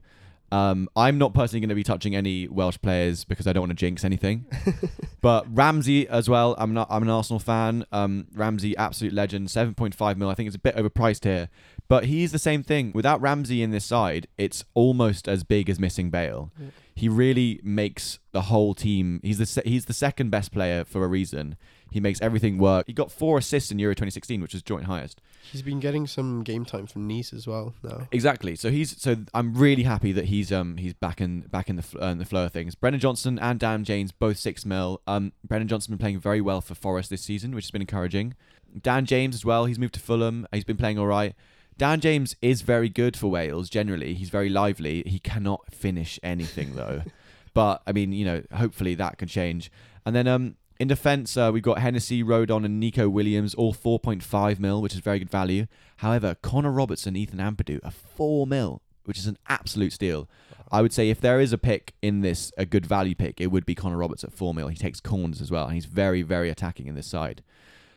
Um, 0.51 0.87
I'm 0.95 1.17
not 1.17 1.33
personally 1.33 1.59
going 1.59 1.69
to 1.69 1.75
be 1.75 1.83
touching 1.83 2.15
any 2.15 2.47
Welsh 2.47 2.77
players 2.81 3.25
because 3.25 3.47
I 3.47 3.53
don't 3.53 3.61
want 3.63 3.71
to 3.71 3.75
jinx 3.75 4.05
anything. 4.05 4.45
but 5.21 5.45
Ramsey 5.53 6.07
as 6.07 6.29
well. 6.29 6.55
I'm 6.57 6.73
not. 6.73 6.87
I'm 6.89 7.03
an 7.03 7.09
Arsenal 7.09 7.39
fan. 7.39 7.85
Um, 7.91 8.27
Ramsey, 8.33 8.75
absolute 8.77 9.13
legend. 9.13 9.51
Seven 9.51 9.73
point 9.75 9.93
five 9.95 10.17
mil. 10.17 10.29
I 10.29 10.33
think 10.35 10.47
it's 10.47 10.55
a 10.55 10.59
bit 10.59 10.75
overpriced 10.75 11.23
here. 11.23 11.49
But 11.89 12.05
he's 12.05 12.31
the 12.33 12.39
same 12.39 12.63
thing. 12.63 12.91
Without 12.93 13.21
Ramsey 13.21 13.61
in 13.61 13.71
this 13.71 13.85
side, 13.85 14.27
it's 14.37 14.65
almost 14.73 15.27
as 15.29 15.43
big 15.43 15.69
as 15.69 15.79
missing 15.79 16.09
Bale. 16.09 16.51
Yeah. 16.59 16.67
He 16.95 17.07
really 17.09 17.61
makes 17.63 18.19
the 18.31 18.41
whole 18.43 18.73
team. 18.73 19.19
He's 19.23 19.37
the 19.37 19.45
se- 19.45 19.61
he's 19.65 19.85
the 19.85 19.93
second 19.93 20.29
best 20.31 20.51
player 20.51 20.83
for 20.83 21.03
a 21.05 21.07
reason. 21.07 21.55
He 21.97 22.01
makes 22.01 22.21
everything 22.21 22.59
work. 22.59 22.85
He 22.85 22.93
got 22.93 23.11
four 23.11 23.39
assists 23.39 23.71
in 23.71 23.79
Euro 23.79 23.95
2016, 23.95 24.39
which 24.39 24.53
is 24.53 24.61
joint 24.61 24.83
highest. 24.83 25.19
He's 25.51 25.63
been 25.63 25.79
getting 25.79 26.05
some 26.05 26.43
game 26.43 26.63
time 26.63 26.85
from 26.85 27.07
Nice 27.07 27.33
as 27.33 27.47
well 27.47 27.73
now. 27.81 28.07
Exactly. 28.11 28.55
So 28.55 28.69
he's 28.69 29.01
so 29.01 29.15
I'm 29.33 29.55
really 29.55 29.81
happy 29.81 30.11
that 30.11 30.25
he's 30.25 30.51
um 30.51 30.77
he's 30.77 30.93
back 30.93 31.19
in 31.21 31.41
back 31.41 31.71
in 31.71 31.75
the 31.75 31.83
uh, 31.99 32.09
in 32.09 32.19
the 32.19 32.25
flow 32.25 32.45
of 32.45 32.53
things. 32.53 32.75
Brennan 32.75 32.99
Johnson 32.99 33.39
and 33.39 33.59
Dan 33.59 33.83
James 33.83 34.11
both 34.11 34.37
six 34.37 34.63
mil. 34.63 35.01
Um, 35.07 35.33
Brennan 35.43 35.67
Johnson 35.67 35.91
been 35.91 35.97
playing 35.97 36.19
very 36.19 36.39
well 36.39 36.61
for 36.61 36.75
Forest 36.75 37.09
this 37.09 37.23
season, 37.23 37.55
which 37.55 37.65
has 37.65 37.71
been 37.71 37.81
encouraging. 37.81 38.35
Dan 38.79 39.07
James 39.07 39.33
as 39.33 39.43
well. 39.43 39.65
He's 39.65 39.79
moved 39.79 39.95
to 39.95 39.99
Fulham. 39.99 40.45
He's 40.51 40.65
been 40.65 40.77
playing 40.77 40.99
all 40.99 41.07
right. 41.07 41.33
Dan 41.79 41.99
James 41.99 42.35
is 42.43 42.61
very 42.61 42.89
good 42.89 43.17
for 43.17 43.31
Wales. 43.31 43.71
Generally, 43.71 44.13
he's 44.13 44.29
very 44.29 44.49
lively. 44.49 45.01
He 45.07 45.17
cannot 45.17 45.73
finish 45.73 46.19
anything 46.21 46.75
though. 46.75 47.01
but 47.55 47.81
I 47.87 47.91
mean, 47.91 48.11
you 48.11 48.23
know, 48.23 48.43
hopefully 48.53 48.93
that 48.93 49.17
can 49.17 49.27
change. 49.27 49.71
And 50.05 50.15
then 50.15 50.27
um 50.27 50.57
in 50.79 50.87
defence, 50.87 51.35
uh, 51.35 51.49
we've 51.53 51.63
got 51.63 51.79
Hennessy, 51.79 52.23
Rodon, 52.23 52.63
and 52.65 52.79
Neco 52.79 53.09
Williams, 53.09 53.55
all 53.55 53.73
4.5 53.73 54.59
mil, 54.59 54.81
which 54.81 54.93
is 54.93 54.99
very 54.99 55.19
good 55.19 55.29
value. 55.29 55.67
However, 55.97 56.35
Connor 56.35 56.71
Robertson, 56.71 57.15
Ethan 57.15 57.39
Ampadu, 57.39 57.79
a 57.83 57.91
4 57.91 58.45
mil, 58.45 58.81
which 59.05 59.17
is 59.17 59.25
an 59.25 59.37
absolute 59.47 59.93
steal. 59.93 60.29
I 60.71 60.81
would 60.81 60.93
say 60.93 61.09
if 61.09 61.21
there 61.21 61.39
is 61.39 61.53
a 61.53 61.57
pick 61.57 61.93
in 62.01 62.21
this, 62.21 62.51
a 62.57 62.65
good 62.65 62.85
value 62.85 63.15
pick, 63.15 63.39
it 63.39 63.47
would 63.47 63.65
be 63.65 63.73
Connor 63.73 63.97
Roberts 63.97 64.23
at 64.23 64.33
4 64.33 64.53
mil. 64.53 64.67
He 64.67 64.75
takes 64.75 64.99
corners 64.99 65.41
as 65.41 65.49
well, 65.49 65.65
and 65.65 65.73
he's 65.73 65.85
very, 65.85 66.21
very 66.21 66.49
attacking 66.49 66.87
in 66.87 66.95
this 66.95 67.07
side. 67.07 67.41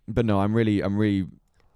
But 0.08 0.24
no, 0.24 0.40
I'm 0.40 0.54
really, 0.54 0.80
I'm 0.80 0.96
really, 0.96 1.26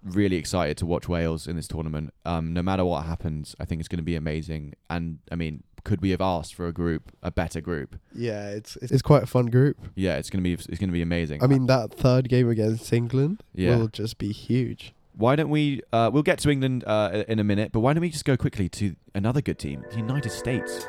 really 0.03 0.37
excited 0.37 0.77
to 0.79 0.87
watch 0.87 1.09
Wales 1.09 1.47
in 1.47 1.57
this 1.57 1.69
tournament. 1.69 2.15
Um, 2.25 2.53
no 2.53 2.63
matter 2.63 2.85
what 2.85 3.05
happens, 3.05 3.55
I 3.61 3.65
think 3.65 3.81
it's 3.81 3.89
going 3.89 3.99
to 3.99 4.05
be 4.05 4.17
amazing. 4.17 4.75
And 4.89 5.19
I 5.31 5.35
mean, 5.35 5.65
could 5.85 6.01
we 6.01 6.11
have 6.11 6.21
asked 6.21 6.55
for 6.55 6.67
a 6.67 6.73
group, 6.73 7.13
a 7.23 7.31
better 7.31 7.61
group? 7.61 7.97
Yeah, 8.15 8.49
it's 8.49 8.77
it's 8.83 9.03
quite 9.03 9.23
a 9.23 9.27
fun 9.27 9.47
group. 9.47 9.77
Yeah, 9.95 10.17
it's 10.17 10.31
gonna 10.31 10.43
be, 10.43 10.55
it's 10.55 10.79
gonna 10.79 10.93
be 10.93 11.03
amazing. 11.03 11.43
I 11.43 11.47
mean, 11.47 11.67
that 11.67 11.93
third 11.93 12.29
game 12.29 12.49
against 12.49 12.93
England 12.93 13.43
Yeah. 13.55 13.77
will 13.77 13.89
just 13.89 14.19
be 14.19 14.33
huge. 14.33 14.95
Why 15.17 15.37
don't 15.37 15.51
we? 15.51 15.81
Uh, 15.93 16.11
we'll 16.13 16.25
get 16.25 16.39
to 16.41 16.51
England 16.51 16.83
uh, 16.87 17.23
in 17.29 17.39
a 17.39 17.45
minute, 17.45 17.71
but 17.71 17.81
why 17.81 17.93
don't 17.93 18.01
we 18.01 18.11
just 18.11 18.25
go 18.25 18.37
quickly 18.37 18.69
to 18.71 18.97
another 19.15 19.41
good 19.41 19.59
team, 19.61 19.85
the 19.91 19.99
United 19.99 20.31
States? 20.31 20.87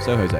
So 0.00 0.16
Jose, 0.16 0.32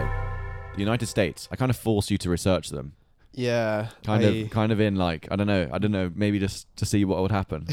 the 0.75 0.79
United 0.81 1.07
States. 1.07 1.47
I 1.53 1.57
kind 1.57 1.69
of 1.71 1.77
force 1.77 2.11
you 2.11 2.17
to 2.19 2.31
research 2.31 2.71
them, 2.71 2.95
Yeah, 3.33 3.89
kind 4.05 4.25
I- 4.25 4.29
of, 4.29 4.51
kind 4.51 4.73
of 4.73 4.81
in 4.81 4.97
like 4.97 5.29
I 5.31 5.37
don't 5.37 5.47
know, 5.47 5.69
I 5.73 5.79
don't 5.79 5.93
know, 5.93 6.11
maybe 6.15 6.39
just 6.39 6.67
to 6.77 6.85
see 6.85 7.05
what 7.05 7.21
would 7.23 7.31
happen. 7.31 7.67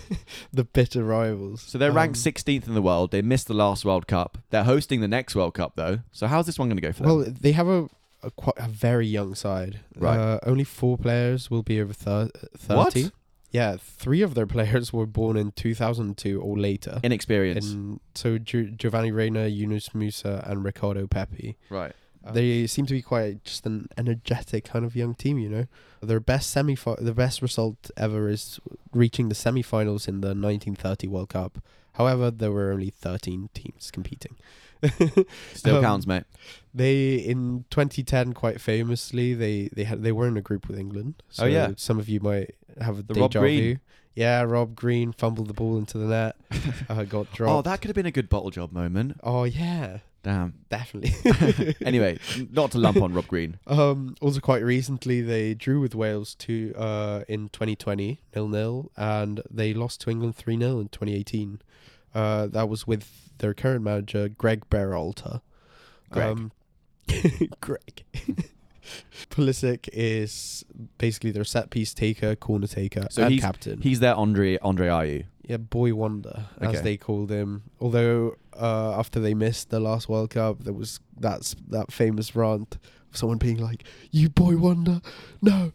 the 0.52 0.64
bitter 0.64 1.04
rivals. 1.04 1.62
So 1.62 1.78
they're 1.78 1.92
ranked 1.92 2.16
Um, 2.18 2.32
16th 2.32 2.66
in 2.66 2.74
the 2.74 2.82
world. 2.82 3.10
They 3.10 3.22
missed 3.22 3.46
the 3.46 3.54
last 3.54 3.84
World 3.84 4.06
Cup. 4.06 4.38
They're 4.50 4.64
hosting 4.64 5.00
the 5.00 5.08
next 5.08 5.34
World 5.36 5.54
Cup 5.54 5.74
though. 5.76 6.00
So 6.12 6.26
how's 6.26 6.46
this 6.46 6.58
one 6.58 6.68
going 6.68 6.76
to 6.78 6.82
go 6.82 6.92
for 6.92 7.02
them? 7.04 7.16
Well, 7.16 7.26
they 7.40 7.52
have 7.52 7.68
a, 7.68 7.88
a 8.22 8.30
quite 8.32 8.56
a 8.58 8.68
very 8.68 9.06
young 9.06 9.34
side. 9.34 9.80
Right. 9.96 10.18
Uh, 10.18 10.40
only 10.44 10.64
four 10.64 10.98
players 10.98 11.50
will 11.50 11.62
be 11.62 11.80
over 11.80 11.92
thir- 11.92 12.30
thirty. 12.56 13.04
What? 13.04 13.12
Yeah, 13.52 13.76
three 13.78 14.20
of 14.20 14.34
their 14.34 14.46
players 14.48 14.92
were 14.92 15.06
born 15.06 15.36
in 15.36 15.52
2002 15.52 16.40
or 16.40 16.58
later. 16.58 16.98
Inexperience. 17.04 17.70
And 17.70 18.00
so 18.16 18.36
Gio- 18.36 18.76
Giovanni 18.76 19.12
Reyna, 19.12 19.46
Yunus 19.46 19.90
Musah, 19.90 20.42
and 20.50 20.64
Ricardo 20.64 21.06
Pepi. 21.06 21.56
right. 21.70 21.92
They 22.32 22.66
seem 22.66 22.86
to 22.86 22.94
be 22.94 23.02
quite 23.02 23.44
just 23.44 23.66
an 23.66 23.88
energetic 23.98 24.64
kind 24.64 24.84
of 24.84 24.96
young 24.96 25.14
team, 25.14 25.38
you 25.38 25.48
know. 25.48 25.66
Their 26.00 26.20
best 26.20 26.50
semi 26.50 26.74
the 26.98 27.12
best 27.14 27.42
result 27.42 27.90
ever 27.96 28.28
is 28.28 28.60
reaching 28.92 29.28
the 29.28 29.34
semi-finals 29.34 30.08
in 30.08 30.20
the 30.20 30.28
1930 30.28 31.06
World 31.08 31.28
Cup. 31.30 31.58
However, 31.94 32.30
there 32.30 32.50
were 32.50 32.72
only 32.72 32.90
13 32.90 33.50
teams 33.54 33.90
competing. 33.90 34.36
Still 35.54 35.76
Um, 35.76 35.82
counts, 35.82 36.06
mate. 36.06 36.24
They 36.74 37.14
in 37.16 37.64
2010 37.70 38.32
quite 38.34 38.60
famously 38.60 39.32
they 39.34 39.68
they 39.72 39.84
had 39.84 40.02
they 40.02 40.12
were 40.12 40.26
in 40.28 40.36
a 40.36 40.42
group 40.42 40.68
with 40.68 40.78
England. 40.78 41.22
So 41.30 41.44
Oh, 41.44 41.46
yeah. 41.46 41.72
some 41.76 41.98
of 41.98 42.08
you 42.08 42.20
might 42.20 42.54
have 42.80 42.98
a 42.98 43.02
The 43.02 43.14
Rob 43.14 43.32
Green. 43.32 43.80
Yeah, 44.14 44.42
Rob 44.42 44.74
Green 44.76 45.12
fumbled 45.12 45.48
the 45.48 45.54
ball 45.54 45.76
into 45.78 45.98
the 45.98 46.06
net. 46.06 46.36
uh, 46.88 47.04
got 47.04 47.32
dropped. 47.32 47.52
Oh, 47.52 47.62
that 47.62 47.80
could 47.80 47.88
have 47.88 47.96
been 47.96 48.06
a 48.06 48.10
good 48.12 48.28
bottle 48.28 48.50
job 48.50 48.72
moment. 48.72 49.18
Oh 49.22 49.44
yeah, 49.44 49.98
Damn. 50.24 50.54
definitely. 50.70 51.76
anyway, 51.86 52.18
not 52.50 52.72
to 52.72 52.78
lump 52.78 52.96
on 53.00 53.12
Rob 53.14 53.28
Green. 53.28 53.58
Um, 53.68 54.16
also, 54.20 54.40
quite 54.40 54.64
recently, 54.64 55.20
they 55.20 55.54
drew 55.54 55.80
with 55.80 55.94
Wales 55.94 56.34
to 56.36 56.74
uh, 56.76 57.22
in 57.28 57.48
2020 57.50 58.20
nil 58.34 58.48
nil, 58.48 58.90
and 58.96 59.40
they 59.48 59.72
lost 59.72 60.00
to 60.00 60.10
England 60.10 60.34
three 60.34 60.58
0 60.58 60.80
in 60.80 60.88
2018. 60.88 61.60
Uh, 62.14 62.46
that 62.48 62.68
was 62.68 62.86
with 62.86 63.30
their 63.38 63.54
current 63.54 63.84
manager 63.84 64.28
Greg 64.28 64.68
Berhalter. 64.70 65.40
Greg. 66.10 66.26
Um, 66.30 66.52
Greg. 67.60 68.04
Pulisic 69.30 69.88
is 69.92 70.64
basically 70.98 71.30
their 71.30 71.44
set 71.44 71.70
piece 71.70 71.94
taker, 71.94 72.36
corner 72.36 72.66
taker, 72.66 73.06
So 73.10 73.22
and 73.24 73.32
he's- 73.32 73.42
captain. 73.44 73.80
He's 73.80 74.00
their 74.00 74.14
Andre 74.14 74.58
Andre 74.62 74.88
Ayew. 74.88 75.24
Yeah, 75.48 75.58
boy 75.58 75.94
wonder 75.94 76.46
Okay. 76.62 76.76
as 76.76 76.82
they 76.82 76.96
called 76.96 77.30
him. 77.30 77.62
Although 77.80 78.36
uh, 78.58 78.98
after 78.98 79.20
they 79.20 79.34
missed 79.34 79.70
the 79.70 79.80
last 79.80 80.08
World 80.08 80.30
Cup, 80.30 80.64
there 80.64 80.72
was 80.74 81.00
that's 81.18 81.54
that 81.68 81.92
famous 81.92 82.34
rant 82.36 82.78
of 83.10 83.16
someone 83.16 83.38
being 83.38 83.58
like, 83.58 83.84
"You 84.10 84.28
boy 84.28 84.56
wonder, 84.56 85.00
no, 85.42 85.72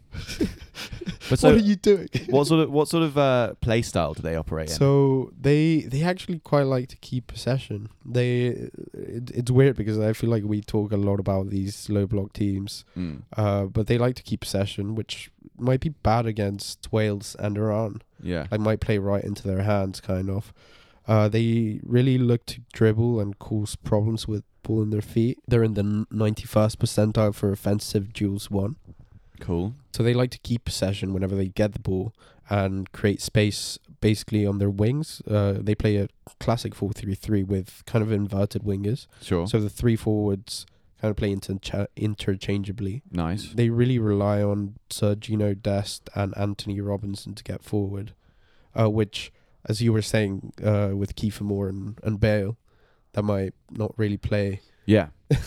But 1.28 1.38
so, 1.38 1.48
what 1.50 1.58
are 1.58 1.64
you 1.64 1.76
doing?" 1.76 2.08
what 2.28 2.46
sort 2.46 2.60
of 2.64 2.70
what 2.70 2.88
sort 2.88 3.02
of 3.02 3.16
uh, 3.16 3.54
play 3.60 3.82
style 3.82 4.14
do 4.14 4.22
they 4.22 4.36
operate 4.36 4.70
in? 4.70 4.74
So 4.76 5.30
they 5.40 5.82
they 5.82 6.02
actually 6.02 6.38
quite 6.40 6.66
like 6.66 6.88
to 6.88 6.96
keep 6.96 7.26
possession. 7.28 7.88
They 8.04 8.46
it, 8.94 9.30
it's 9.30 9.50
weird 9.50 9.76
because 9.76 9.98
I 9.98 10.12
feel 10.12 10.30
like 10.30 10.44
we 10.44 10.60
talk 10.60 10.92
a 10.92 10.96
lot 10.96 11.20
about 11.20 11.50
these 11.50 11.88
low 11.88 12.06
block 12.06 12.32
teams, 12.32 12.84
Mm, 12.96 13.22
uh, 13.36 13.64
but 13.66 13.86
they 13.86 13.98
like 13.98 14.16
to 14.16 14.22
keep 14.22 14.40
possession, 14.40 14.94
which 14.94 15.30
might 15.58 15.80
be 15.80 15.90
bad 15.90 16.26
against 16.26 16.90
Wales 16.92 17.36
and 17.38 17.56
Iran. 17.56 18.02
Yeah. 18.22 18.46
Like 18.50 18.60
might 18.60 18.80
play 18.80 18.98
right 18.98 19.24
into 19.24 19.46
their 19.46 19.62
hands, 19.62 20.00
kind 20.00 20.30
of. 20.30 20.52
Uh, 21.06 21.28
they 21.28 21.80
really 21.82 22.18
look 22.18 22.46
to 22.46 22.60
dribble 22.72 23.20
and 23.20 23.38
cause 23.38 23.74
problems 23.76 24.28
with 24.28 24.44
ball 24.62 24.82
in 24.82 24.90
their 24.90 25.02
feet. 25.02 25.38
They're 25.48 25.64
in 25.64 25.74
the 25.74 26.06
ninety 26.10 26.44
first 26.44 26.78
percentile 26.78 27.34
for 27.34 27.50
offensive 27.50 28.12
duels 28.12 28.50
one. 28.50 28.76
Cool. 29.40 29.74
So 29.92 30.02
they 30.02 30.14
like 30.14 30.30
to 30.30 30.38
keep 30.38 30.64
possession 30.64 31.12
whenever 31.12 31.34
they 31.34 31.48
get 31.48 31.72
the 31.72 31.80
ball 31.80 32.12
and 32.48 32.90
create 32.92 33.22
space 33.22 33.78
basically 34.00 34.46
on 34.46 34.58
their 34.58 34.70
wings. 34.70 35.22
Uh, 35.28 35.54
they 35.58 35.74
play 35.74 35.96
a 35.96 36.08
classic 36.38 36.74
4 36.74 36.92
3 36.92 37.14
3 37.14 37.42
with 37.44 37.82
kind 37.86 38.02
of 38.02 38.12
inverted 38.12 38.62
wingers. 38.62 39.06
Sure. 39.22 39.46
So 39.46 39.60
the 39.60 39.70
three 39.70 39.96
forwards 39.96 40.66
kind 41.00 41.10
of 41.10 41.16
play 41.16 41.30
inter- 41.32 41.88
interchangeably. 41.96 43.02
nice. 43.10 43.52
They 43.54 43.70
really 43.70 43.98
rely 43.98 44.42
on 44.42 44.76
Sergino 44.90 45.60
Dest 45.60 46.08
and 46.14 46.36
Antonee 46.36 46.80
Robinson 46.80 47.34
to 47.34 47.42
get 47.44 47.62
forward, 47.64 48.12
uh, 48.78 48.90
which, 48.90 49.32
as 49.66 49.80
you 49.82 49.92
were 49.92 50.02
saying, 50.02 50.52
uh, 50.64 50.90
with 50.94 51.16
Kiefer 51.16 51.42
Moore 51.42 51.68
and, 51.68 51.98
and 52.02 52.20
Bale, 52.20 52.56
that 53.12 53.22
might 53.22 53.54
not 53.70 53.92
really 53.96 54.16
play. 54.18 54.60
Yeah. 54.86 55.08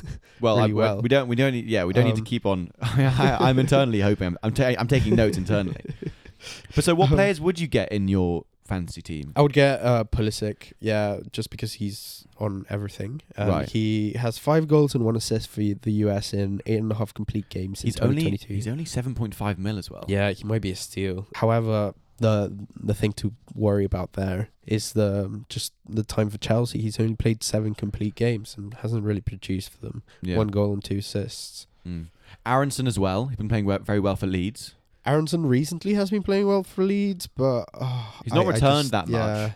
Well, 0.42 0.58
Really 0.58 0.72
I, 0.72 0.74
well. 0.74 1.02
we 1.02 1.08
don't. 1.08 1.30
We 1.30 1.38
don't. 1.38 1.54
Need, 1.54 1.68
yeah, 1.68 1.86
we 1.86 1.94
don't 1.94 2.04
need 2.04 2.16
to 2.16 2.22
Um, 2.22 2.26
keep 2.26 2.46
on. 2.46 2.72
I, 2.82 3.38
I'm 3.40 3.60
internally 3.60 4.02
hoping. 4.02 4.28
I'm. 4.28 4.38
I'm, 4.44 4.54
ta- 4.54 4.74
I'm 4.78 4.88
taking 4.90 5.16
notes 5.16 5.38
internally. 5.38 5.78
But 6.76 6.84
so, 6.84 6.94
what 6.96 7.10
Um, 7.10 7.16
players 7.16 7.40
would 7.40 7.58
you 7.60 7.68
get 7.68 7.90
in 7.94 8.10
your 8.10 8.44
fantasy 8.66 9.02
team? 9.02 9.34
I 9.36 9.42
would 9.42 9.54
get 9.54 9.82
uh, 9.82 10.04
Pulisic, 10.06 10.74
yeah, 10.80 11.20
just 11.32 11.50
because 11.50 11.74
he's 11.74 12.26
on 12.38 12.66
everything. 12.70 13.22
And 13.36 13.50
Right. 13.50 13.70
He 13.70 14.14
has 14.14 14.38
five 14.38 14.68
goals 14.68 14.96
and 14.96 15.04
one 15.04 15.16
assist 15.16 15.50
for 15.50 15.62
the 15.62 15.92
US 16.06 16.34
in 16.34 16.62
eight 16.66 16.80
and 16.80 16.92
a 16.92 16.96
half 16.96 17.14
complete 17.14 17.50
games 17.50 17.82
He's 17.82 18.00
only 18.00 18.38
he's 18.38 18.68
only 18.68 18.86
seven 18.86 19.16
point 19.16 19.36
five 19.36 19.58
mil 19.60 19.78
as 19.78 19.90
well. 19.90 20.06
Yeah, 20.08 20.32
he 20.32 20.44
might 20.44 20.62
be 20.62 20.72
a 20.72 20.76
steal. 20.76 21.28
However, 21.36 21.94
the 22.18 22.54
the 22.80 22.94
thing 22.94 23.14
to 23.14 23.34
worry 23.56 23.86
about 23.86 24.14
there 24.14 24.50
is 24.66 24.94
the 24.94 25.26
um, 25.26 25.46
just 25.50 25.74
the 25.88 26.04
time 26.04 26.30
for 26.30 26.38
Chelsea. 26.38 26.80
He's 26.80 27.00
only 27.00 27.16
played 27.16 27.44
seven 27.44 27.76
complete 27.76 28.16
games 28.16 28.56
and 28.58 28.74
hasn't 28.76 29.04
really 29.04 29.22
produced 29.22 29.72
for 29.72 29.80
them. 29.80 30.04
Yeah. 30.22 30.38
One 30.38 30.48
goal 30.48 30.74
and 30.74 30.84
two 30.84 30.98
assists. 30.98 31.68
Mm. 31.88 32.08
Aaronson 32.46 32.88
as 32.88 32.98
well. 32.98 33.28
He's 33.28 33.38
been 33.38 33.50
playing 33.50 33.68
very 33.84 34.00
well 34.00 34.16
for 34.16 34.28
Leeds. 34.28 34.76
Aaronson 35.06 35.46
recently 35.46 35.94
has 35.96 36.10
been 36.10 36.24
playing 36.24 36.48
well 36.48 36.64
for 36.64 36.84
Leeds, 36.84 37.28
but 37.28 37.66
oh, 37.74 38.20
He's 38.24 38.34
not 38.34 38.46
I- 38.46 38.50
I 38.50 38.54
returned 38.54 38.82
just- 38.84 38.92
that 38.92 39.08
much. 39.10 39.20
yeah, 39.20 39.52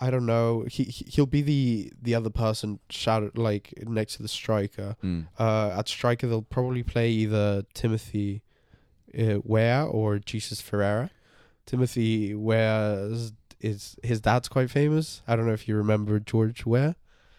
I 0.00 0.10
don't 0.10 0.26
know. 0.26 0.64
He 0.70 0.84
he- 0.84 1.06
he'll 1.08 1.26
be 1.26 1.42
the 1.42 1.92
the 2.00 2.14
other 2.14 2.30
person 2.30 2.78
shadowed 2.88 3.36
like 3.36 3.74
next 3.86 4.16
to 4.16 4.22
the 4.22 4.28
striker. 4.28 4.96
Mm. 5.02 5.26
Uh, 5.38 5.74
at 5.78 5.88
striker, 5.88 6.26
they'll 6.28 6.42
probably 6.42 6.82
play 6.84 7.10
either 7.10 7.64
Timothy 7.74 8.42
uh, 9.18 9.38
Weah 9.44 9.84
or 9.90 10.18
Jesus 10.20 10.60
Ferreira. 10.60 11.10
Timothy 11.66 12.34
Weah 12.34 13.08
is, 13.10 13.32
is 13.60 13.96
his 14.02 14.20
dad's 14.20 14.48
quite 14.48 14.70
famous. 14.70 15.22
I 15.26 15.34
don't 15.36 15.46
know 15.46 15.52
if 15.52 15.66
you 15.68 15.76
remember 15.76 16.20
George 16.20 16.64
Weah. 16.64 16.94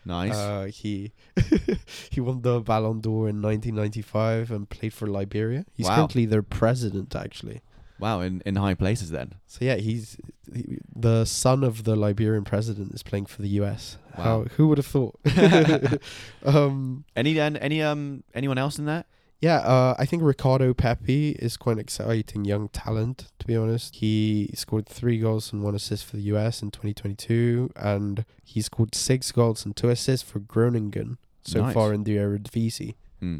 Nice. 0.05 0.35
Uh, 0.35 0.65
he 0.73 1.11
he 2.09 2.19
won 2.21 2.41
the 2.41 2.59
Ballon 2.61 2.99
d'Or 3.01 3.29
in 3.29 3.41
1995 3.41 4.51
and 4.51 4.69
played 4.69 4.93
for 4.93 5.07
Liberia. 5.07 5.65
He's 5.73 5.87
Wow. 5.87 5.95
currently 5.95 6.25
their 6.25 6.41
president, 6.43 7.15
actually. 7.15 7.61
wow, 7.99 8.21
in, 8.21 8.41
in 8.45 8.55
high 8.55 8.75
places 8.75 9.09
then. 9.11 9.33
So 9.45 9.65
yeah, 9.65 9.75
he's 9.75 10.17
he, 10.53 10.79
the 10.95 11.25
son 11.25 11.63
of 11.63 11.83
the 11.83 11.95
Liberian 11.95 12.45
president 12.45 12.93
is 12.93 13.03
playing 13.03 13.25
for 13.27 13.41
the 13.41 13.49
U.S. 13.61 13.97
Wow. 14.17 14.23
How 14.23 14.43
who 14.55 14.67
would 14.69 14.77
have 14.77 14.87
thought? 14.87 15.19
um, 16.45 17.03
Any 17.15 17.39
any 17.39 17.81
um 17.83 18.23
anyone 18.33 18.57
else 18.57 18.79
in 18.79 18.85
that? 18.85 19.05
Yeah, 19.41 19.57
uh, 19.59 19.95
I 19.97 20.05
think 20.05 20.21
Ricardo 20.23 20.73
Pepi 20.73 21.31
is 21.39 21.55
quite 21.57 21.73
an 21.73 21.79
exciting 21.79 22.43
young 22.45 22.69
talent. 22.69 23.27
To 23.39 23.47
be 23.47 23.55
honest, 23.55 23.95
he 23.97 24.49
scored 24.53 24.85
three 24.87 25.17
goals 25.19 25.53
and 25.53 25.63
one 25.63 25.75
assist 25.75 26.05
for 26.05 26.17
the 26.17 26.23
U.S. 26.23 26.61
in 26.61 26.71
2022, 26.71 27.71
and 27.75 28.25
he 28.43 28.61
scored 28.61 28.95
six 28.95 29.31
goals 29.31 29.65
and 29.65 29.75
two 29.75 29.89
assists 29.89 30.29
for 30.29 30.39
Groningen 30.39 31.17
so 31.43 31.61
Nice. 31.61 31.73
far 31.73 31.93
in 31.93 32.03
the 32.03 32.17
Eredivisie. 32.17 32.95
Hmm. 33.19 33.37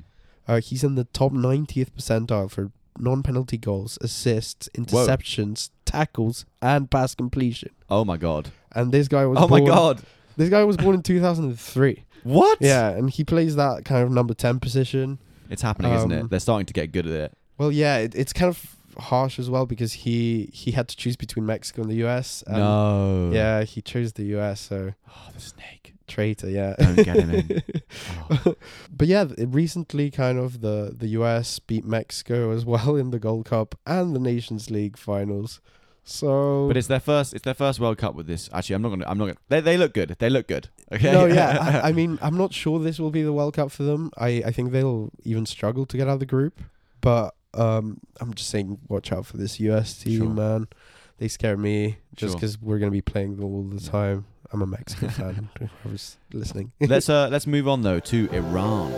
Uh, 0.48 0.62
he's 0.62 0.84
in 0.84 0.96
the 0.96 1.04
top 1.04 1.32
90th 1.32 1.92
percentile 1.92 2.50
for 2.50 2.72
non-penalty 2.98 3.58
goals, 3.58 3.98
assists, 4.02 4.68
interceptions, 4.76 5.70
tackles, 5.86 6.46
and 6.62 6.90
pass 6.90 7.14
completion. 7.16 7.70
Oh 7.90 8.04
my 8.04 8.18
god. 8.18 8.52
And 8.72 8.92
this 8.92 9.08
guy 9.08 9.26
was 9.26 9.38
Oh 9.40 9.48
my 9.48 9.60
god. 9.62 10.02
This 10.38 10.50
guy 10.50 10.64
was 10.64 10.78
born 10.78 10.96
in 10.96 11.04
2003. 11.04 12.04
What? 12.24 12.58
Yeah, 12.62 12.90
and 12.90 13.10
he 13.10 13.24
plays 13.24 13.56
that 13.58 13.86
kind 13.86 14.04
of 14.04 14.12
number 14.12 14.34
10 14.34 14.60
position. 14.60 15.20
It's 15.50 15.62
happening, 15.62 15.94
isn't 15.94 16.12
Um, 16.12 16.26
it? 16.26 16.30
They're 16.30 16.40
starting 16.40 16.66
to 16.68 16.74
get 16.74 16.92
good 16.92 17.08
at 17.08 17.14
it. 17.14 17.38
Well, 17.58 17.72
yeah, 17.72 17.98
it, 17.98 18.16
it's 18.16 18.34
kind 18.34 18.50
of 18.50 18.76
harsh 18.98 19.40
as 19.40 19.50
well 19.50 19.66
because 19.66 19.94
he 19.94 20.50
he 20.54 20.72
had 20.72 20.88
to 20.90 20.96
choose 20.96 21.16
between 21.16 21.46
Mexico 21.46 21.82
and 21.82 21.92
the 21.92 22.06
US. 22.06 22.44
And 22.48 22.58
no. 22.58 23.32
Yeah, 23.34 23.64
he 23.64 23.82
chose 23.82 24.14
the 24.14 24.24
US, 24.38 24.62
so 24.62 24.94
Oh, 25.08 25.30
the 25.34 25.40
snake. 25.42 25.94
traitor, 26.08 26.50
yeah. 26.50 26.76
Don't 26.80 26.96
get 26.96 27.18
him 27.18 27.30
in. 27.32 27.64
Oh. 28.32 28.56
but 28.96 29.08
yeah, 29.08 29.26
th- 29.26 29.48
recently 29.52 30.12
kind 30.12 30.38
of 30.38 30.62
the 30.62 30.94
the 30.96 31.08
US 31.20 31.60
beat 31.60 31.86
Mexico 31.86 32.52
as 32.52 32.64
well 32.66 32.96
in 33.02 33.10
the 33.12 33.20
Gold 33.20 33.46
Cup 33.46 33.76
and 33.86 34.16
the 34.16 34.20
Nations 34.20 34.70
League 34.70 34.98
finals. 34.98 35.60
So 36.04 36.68
But 36.68 36.78
it's 36.78 36.88
their 36.88 37.00
first. 37.00 37.34
It's 37.34 37.44
their 37.44 37.54
first 37.54 37.80
World 37.80 37.98
Cup 37.98 38.16
with 38.16 38.26
this. 38.28 38.50
Actually, 38.52 38.76
I'm 38.76 38.82
not 38.82 38.90
gonna. 38.90 39.06
I'm 39.08 39.18
not 39.18 39.26
gonna. 39.26 39.38
They, 39.50 39.60
they 39.62 39.78
look 39.78 39.94
good. 39.94 40.16
They 40.20 40.30
look 40.30 40.48
good. 40.48 40.70
Okay. 40.92 41.12
No, 41.12 41.26
yeah. 41.26 41.82
I, 41.84 41.90
I 41.90 41.92
mean, 41.92 42.18
I'm 42.22 42.38
not 42.38 42.54
sure 42.54 42.80
this 42.80 43.00
will 43.00 43.12
be 43.12 43.22
the 43.22 43.34
World 43.34 43.54
Cup 43.54 43.72
for 43.72 43.84
them. 43.84 44.12
I, 44.18 44.42
I 44.46 44.52
think 44.52 44.72
they'll 44.72 45.12
even 45.24 45.46
struggle 45.46 45.86
to 45.86 45.98
get 45.98 46.08
out 46.08 46.14
of 46.16 46.20
the 46.20 46.26
group. 46.26 46.60
But 47.02 47.36
um, 47.54 48.00
I'm 48.20 48.34
just 48.34 48.50
saying, 48.50 48.80
watch 48.88 49.12
out 49.12 49.26
for 49.26 49.38
this 49.38 49.60
US 49.60 49.98
team, 50.00 50.20
Sure. 50.22 50.30
man. 50.30 50.68
They 51.20 51.28
scare 51.28 51.58
me 51.58 51.98
just 52.16 52.32
Sure. 52.32 52.40
because 52.40 52.62
we're 52.62 52.80
going 52.80 52.92
to 52.92 52.96
be 52.96 53.02
playing 53.02 53.36
them 53.36 53.46
all 53.46 53.64
the 53.64 53.80
time. 53.80 54.26
I'm 54.52 54.62
a 54.62 54.66
Mexican 54.68 55.10
fan. 55.10 55.50
Whoever's 55.84 56.18
listening. 56.34 56.72
let's 56.80 57.08
uh 57.18 57.28
let's 57.30 57.46
move 57.46 57.68
on 57.68 57.84
though 57.84 58.00
to 58.00 58.28
Iran. 58.32 58.92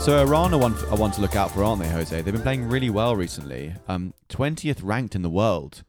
So 0.00 0.18
Iran 0.18 0.54
are 0.54 0.58
one, 0.58 0.74
are 0.86 0.96
one 0.96 1.10
to 1.10 1.20
look 1.20 1.36
out 1.36 1.50
for, 1.50 1.62
aren't 1.62 1.82
they, 1.82 1.88
Jose? 1.88 2.22
They've 2.22 2.32
been 2.32 2.42
playing 2.42 2.68
really 2.70 2.88
well 2.88 3.14
recently. 3.14 3.74
Um, 3.86 4.14
twentieth 4.30 4.80
ranked 4.80 5.14
in 5.14 5.20
the 5.20 5.28
world, 5.28 5.84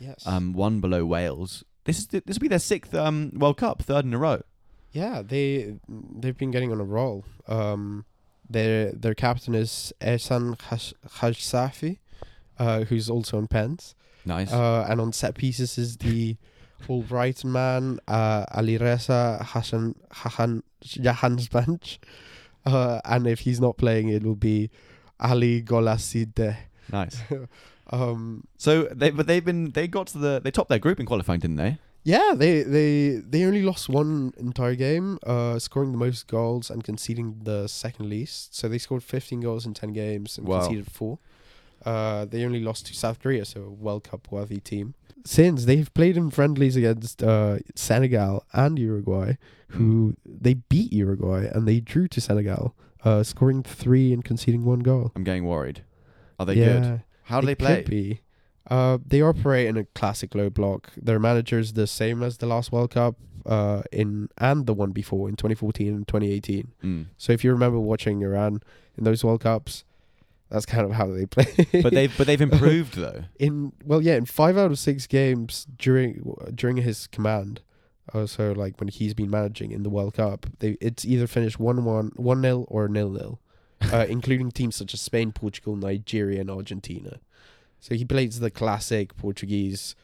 yes. 0.00 0.26
um, 0.26 0.52
one 0.52 0.80
below 0.80 1.04
Wales. 1.06 1.62
This 1.84 2.00
is 2.00 2.06
this 2.08 2.22
will 2.26 2.40
be 2.40 2.48
their 2.48 2.58
sixth 2.58 2.92
um 2.92 3.30
World 3.32 3.58
Cup, 3.58 3.80
third 3.80 4.04
in 4.04 4.12
a 4.14 4.18
row. 4.18 4.42
yeah, 4.90 5.22
they 5.24 5.76
they've 5.88 6.36
been 6.36 6.50
getting 6.50 6.72
on 6.72 6.80
a 6.80 6.84
roll. 6.84 7.24
Um, 7.46 8.04
their 8.50 8.90
their 8.90 9.14
captain 9.14 9.54
is 9.54 9.92
Ehsan 10.00 10.58
Hajsafi, 11.20 11.98
uh, 12.58 12.80
who's 12.80 13.08
also 13.08 13.38
in 13.38 13.46
pens. 13.46 13.94
Nice. 14.26 14.52
Uh, 14.52 14.86
and 14.88 15.00
on 15.00 15.12
set 15.12 15.36
pieces 15.36 15.78
is 15.78 15.98
the 15.98 16.36
All 16.88 17.02
Brighton 17.02 17.52
man, 17.52 18.00
uh, 18.08 18.44
Ali 18.50 18.76
Reza 18.76 19.38
Hassan 19.40 19.94
Hahan 20.10 20.64
Jahanbakhsh. 20.84 21.98
Uh, 22.64 23.00
and 23.04 23.26
if 23.26 23.40
he's 23.40 23.60
not 23.60 23.76
playing, 23.76 24.08
it 24.08 24.22
will 24.22 24.36
be 24.36 24.70
Ali 25.20 25.62
Gholizadeh. 25.62 26.56
nice. 26.92 27.18
Um, 27.90 28.44
So 28.56 28.84
they 28.84 29.10
but 29.10 29.26
they've 29.26 29.44
been 29.44 29.72
they 29.72 29.86
got 29.88 30.06
to 30.08 30.18
the 30.18 30.40
they 30.42 30.50
topped 30.50 30.68
their 30.70 30.78
group 30.78 30.98
in 31.00 31.04
qualifying, 31.06 31.40
didn't 31.40 31.56
they? 31.56 31.78
yeah, 32.04 32.32
they, 32.34 32.62
they 32.62 33.20
they 33.28 33.44
only 33.44 33.62
lost 33.62 33.88
one 33.88 34.32
entire 34.38 34.74
game, 34.76 35.18
uh, 35.26 35.58
scoring 35.58 35.92
the 35.92 35.98
most 35.98 36.26
goals 36.26 36.70
and 36.70 36.82
conceding 36.82 37.40
the 37.44 37.68
second 37.68 38.08
least. 38.08 38.54
So 38.56 38.68
they 38.68 38.78
scored 38.78 39.02
15 39.02 39.40
goals 39.40 39.66
in 39.66 39.74
10 39.74 39.92
games 39.92 40.38
and 40.38 40.46
Wow. 40.48 40.60
conceded 40.60 40.90
four. 40.90 41.18
Uh, 41.84 42.24
they 42.24 42.44
only 42.44 42.60
lost 42.60 42.86
to 42.86 42.94
South 42.94 43.18
Korea, 43.20 43.44
so 43.44 43.62
a 43.64 43.70
World 43.70 44.04
Cup 44.04 44.28
worthy 44.30 44.58
team. 44.60 44.94
Since 45.24 45.66
they've 45.66 45.92
played 45.94 46.16
in 46.16 46.30
friendlies 46.30 46.76
against 46.76 47.22
uh, 47.22 47.58
Senegal 47.74 48.44
and 48.52 48.78
Uruguay, 48.78 49.34
who 49.68 50.16
they 50.24 50.54
beat 50.54 50.92
Uruguay 50.92 51.48
and 51.52 51.66
they 51.66 51.80
drew 51.80 52.08
to 52.08 52.20
Senegal, 52.20 52.74
uh, 53.04 53.22
scoring 53.22 53.62
three 53.62 54.12
and 54.12 54.24
conceding 54.24 54.64
one 54.64 54.80
goal. 54.80 55.12
I'm 55.14 55.24
getting 55.24 55.44
worried. 55.44 55.84
Are 56.38 56.46
they 56.46 56.54
yeah, 56.54 56.80
good? 56.80 57.02
How 57.24 57.40
do 57.40 57.46
they 57.46 57.54
play? 57.54 57.82
Could 57.82 57.90
be. 57.90 58.20
Uh, 58.68 58.98
they 59.04 59.20
operate 59.20 59.66
in 59.66 59.76
a 59.76 59.84
classic 59.86 60.34
low 60.34 60.50
block. 60.50 60.90
Their 60.96 61.18
manager's 61.18 61.72
the 61.72 61.86
same 61.86 62.22
as 62.22 62.38
the 62.38 62.46
last 62.46 62.70
World 62.72 62.92
Cup, 62.92 63.16
uh, 63.46 63.82
in 63.90 64.28
and 64.38 64.66
the 64.66 64.74
one 64.74 64.92
before 64.92 65.28
in 65.28 65.36
2014 65.36 65.88
and 65.88 66.08
2018. 66.08 66.72
Mm. 66.82 67.06
So 67.16 67.32
if 67.32 67.44
you 67.44 67.52
remember 67.52 67.78
watching 67.78 68.22
Iran 68.22 68.62
in 68.96 69.04
those 69.04 69.24
World 69.24 69.40
Cups, 69.40 69.84
that's 70.52 70.66
kind 70.66 70.84
of 70.84 70.92
how 70.92 71.06
they 71.06 71.26
play. 71.36 71.46
But 71.82 71.92
they've 71.92 72.16
but 72.16 72.26
they've 72.28 72.40
improved 72.40 72.94
though. 72.96 73.24
in 73.38 73.72
well, 73.84 74.02
yeah, 74.02 74.14
in 74.16 74.26
five 74.26 74.56
out 74.56 74.70
of 74.70 74.78
six 74.78 75.06
games 75.06 75.66
during 75.78 76.34
during 76.54 76.76
his 76.78 77.06
command. 77.08 77.60
Uh, 78.12 78.26
so 78.26 78.52
like 78.52 78.78
when 78.80 78.88
he's 78.88 79.14
been 79.14 79.30
managing 79.30 79.70
in 79.72 79.82
the 79.84 79.90
World 79.90 80.14
Cup, 80.14 80.46
they 80.58 80.76
it's 80.80 81.04
either 81.04 81.26
finished 81.26 81.58
one 81.58 81.84
one 81.84 82.12
one 82.16 82.40
nil 82.40 82.66
or 82.68 82.88
nil 82.88 83.10
nil, 83.10 83.40
uh, 83.92 84.06
including 84.08 84.50
teams 84.50 84.76
such 84.76 84.92
as 84.94 85.00
Spain, 85.00 85.32
Portugal, 85.32 85.76
Nigeria, 85.76 86.40
and 86.40 86.50
Argentina. 86.50 87.20
So 87.80 87.94
he 87.94 88.04
plays 88.04 88.38
the 88.40 88.50
classic 88.50 89.16
Portuguese 89.16 89.96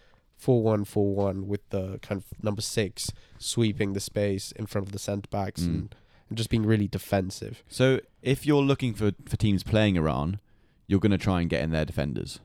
4-1 0.42 0.80
4-1 0.88 1.44
with 1.46 1.68
the 1.70 1.98
kind 2.00 2.20
of 2.22 2.42
number 2.42 2.62
six 2.62 3.12
sweeping 3.38 3.92
the 3.92 4.00
space 4.00 4.52
in 4.52 4.66
front 4.66 4.86
of 4.86 4.92
the 4.92 4.98
centre 4.98 5.28
backs 5.30 5.62
Mm. 5.62 5.66
and, 5.66 5.94
and 6.28 6.38
just 6.38 6.50
being 6.50 6.64
really 6.66 6.88
defensive. 6.88 7.62
So 7.68 8.00
if 8.28 8.46
you're 8.46 8.62
looking 8.62 8.94
for, 8.94 9.12
for 9.28 9.36
teams 9.36 9.62
playing 9.62 9.96
Iran, 9.96 10.40
you're 10.86 11.00
gonna 11.00 11.18
try 11.18 11.40
and 11.40 11.50
get 11.50 11.62
in 11.62 11.70
their 11.70 11.84
defenders. 11.84 12.40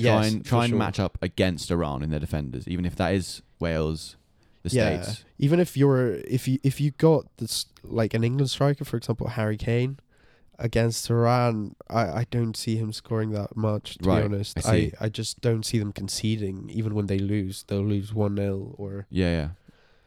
Try 0.00 0.04
Yes, 0.04 0.32
and 0.32 0.42
for 0.44 0.48
try 0.50 0.64
and 0.64 0.70
sure. 0.70 0.78
match 0.78 1.00
up 1.00 1.18
against 1.22 1.70
Iran 1.70 2.02
in 2.02 2.10
their 2.10 2.20
defenders, 2.20 2.68
even 2.68 2.84
if 2.84 2.94
that 2.96 3.14
is 3.14 3.42
Wales, 3.58 4.16
the 4.62 4.70
Yeah. 4.70 5.02
States. 5.02 5.24
Even 5.38 5.58
if 5.60 5.76
you're 5.76 6.14
if 6.38 6.46
you 6.48 6.58
if 6.62 6.80
you 6.80 6.90
got 6.92 7.24
this 7.38 7.66
like 7.82 8.14
an 8.14 8.22
England 8.22 8.50
striker, 8.50 8.84
for 8.84 8.96
example, 8.96 9.28
Harry 9.28 9.56
Kane, 9.56 9.98
against 10.60 11.08
Iran, 11.10 11.74
I, 11.88 12.02
I 12.20 12.26
don't 12.30 12.56
see 12.56 12.76
him 12.76 12.92
scoring 12.92 13.30
that 13.32 13.56
much. 13.56 13.98
To 13.98 14.08
Right, 14.08 14.20
be 14.20 14.24
honest, 14.26 14.66
I. 14.66 14.72
I, 14.74 14.92
I 15.02 15.08
just 15.08 15.40
don't 15.40 15.64
see 15.64 15.78
them 15.78 15.92
conceding. 15.92 16.68
Even 16.70 16.94
when 16.94 17.06
they 17.06 17.18
lose, 17.18 17.64
they'll 17.68 17.84
lose 17.84 18.12
one 18.14 18.36
0 18.36 18.74
or 18.78 19.06
Yeah, 19.10 19.30
yeah. 19.30 19.48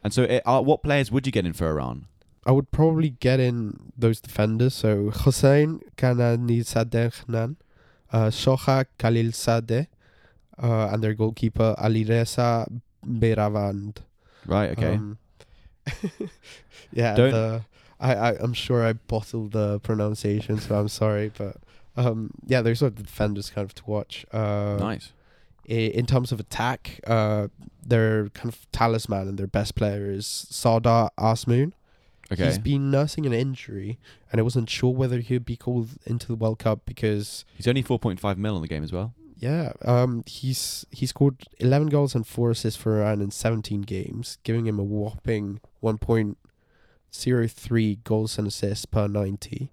And 0.04 0.12
so, 0.12 0.22
it, 0.24 0.42
uh, 0.44 0.60
what 0.62 0.82
players 0.82 1.10
would 1.12 1.26
you 1.26 1.32
get 1.32 1.46
in 1.46 1.52
for 1.52 1.68
Iran? 1.68 2.06
I 2.44 2.50
would 2.52 2.70
probably 2.70 3.10
get 3.10 3.38
in 3.40 3.92
those 3.96 4.20
defenders. 4.20 4.74
So 4.74 5.10
Hossein 5.10 5.80
Kanaanizadegan, 5.96 7.56
uh, 8.12 8.26
Shoha 8.30 8.86
Khalil 8.98 9.30
Sadeh, 9.32 9.86
uh, 10.62 10.88
and 10.92 11.02
their 11.02 11.14
goalkeeper 11.14 11.74
Ali 11.78 12.04
Reza 12.04 12.66
Beiranvand. 13.06 13.98
Right. 14.46 14.70
Okay. 14.70 14.94
Um, 14.94 15.18
yeah, 16.92 17.14
Don't- 17.14 17.30
the, 17.32 17.62
I, 18.00 18.14
I 18.14 18.32
I'm 18.40 18.52
sure 18.52 18.84
I 18.84 18.92
bottled 18.94 19.52
the 19.52 19.78
pronunciation, 19.80 20.58
so 20.58 20.74
I'm 20.74 20.88
sorry, 20.88 21.30
but 21.36 21.56
um, 21.96 22.30
yeah, 22.46 22.60
those 22.62 22.82
are 22.82 22.90
the 22.90 23.02
defenders 23.02 23.50
kind 23.50 23.64
of 23.64 23.74
to 23.76 23.82
watch. 23.86 24.26
Uh, 24.32 24.76
nice. 24.80 25.12
i- 25.68 25.72
in 25.94 26.06
terms 26.06 26.32
of 26.32 26.40
attack, 26.40 26.98
uh, 27.06 27.46
their 27.86 28.28
kind 28.30 28.48
of 28.52 28.66
talisman 28.72 29.28
and 29.28 29.38
their 29.38 29.46
best 29.46 29.74
player 29.76 30.10
is 30.10 30.26
Sardar 30.26 31.10
Azmoun. 31.18 31.72
Okay. 32.32 32.46
He's 32.46 32.58
been 32.58 32.90
nursing 32.90 33.26
an 33.26 33.32
injury, 33.32 33.98
and 34.30 34.40
I 34.40 34.42
wasn't 34.42 34.70
sure 34.70 34.92
whether 34.94 35.18
he'd 35.20 35.44
be 35.44 35.56
called 35.56 35.90
into 36.06 36.26
the 36.26 36.34
World 36.34 36.58
Cup 36.58 36.80
because 36.86 37.44
He's 37.56 37.68
only 37.68 37.82
4.5 37.82 38.36
mil 38.38 38.56
on 38.56 38.62
the 38.62 38.68
game 38.68 38.82
as 38.82 38.92
well. 38.92 39.12
yeah, 39.38 39.72
um, 39.84 40.22
he's 40.26 40.86
he 40.90 41.04
scored 41.06 41.44
11 41.58 41.88
goals 41.88 42.14
and 42.14 42.26
four 42.26 42.50
assists 42.50 42.80
for 42.80 43.00
Iran 43.02 43.20
in 43.20 43.30
17 43.30 43.82
games, 43.82 44.38
giving 44.44 44.66
him 44.66 44.78
a 44.78 44.84
whopping 44.84 45.60
1.03 47.12 48.04
goals 48.04 48.38
and 48.38 48.46
assists 48.46 48.86
per 48.86 49.06
90. 49.08 49.70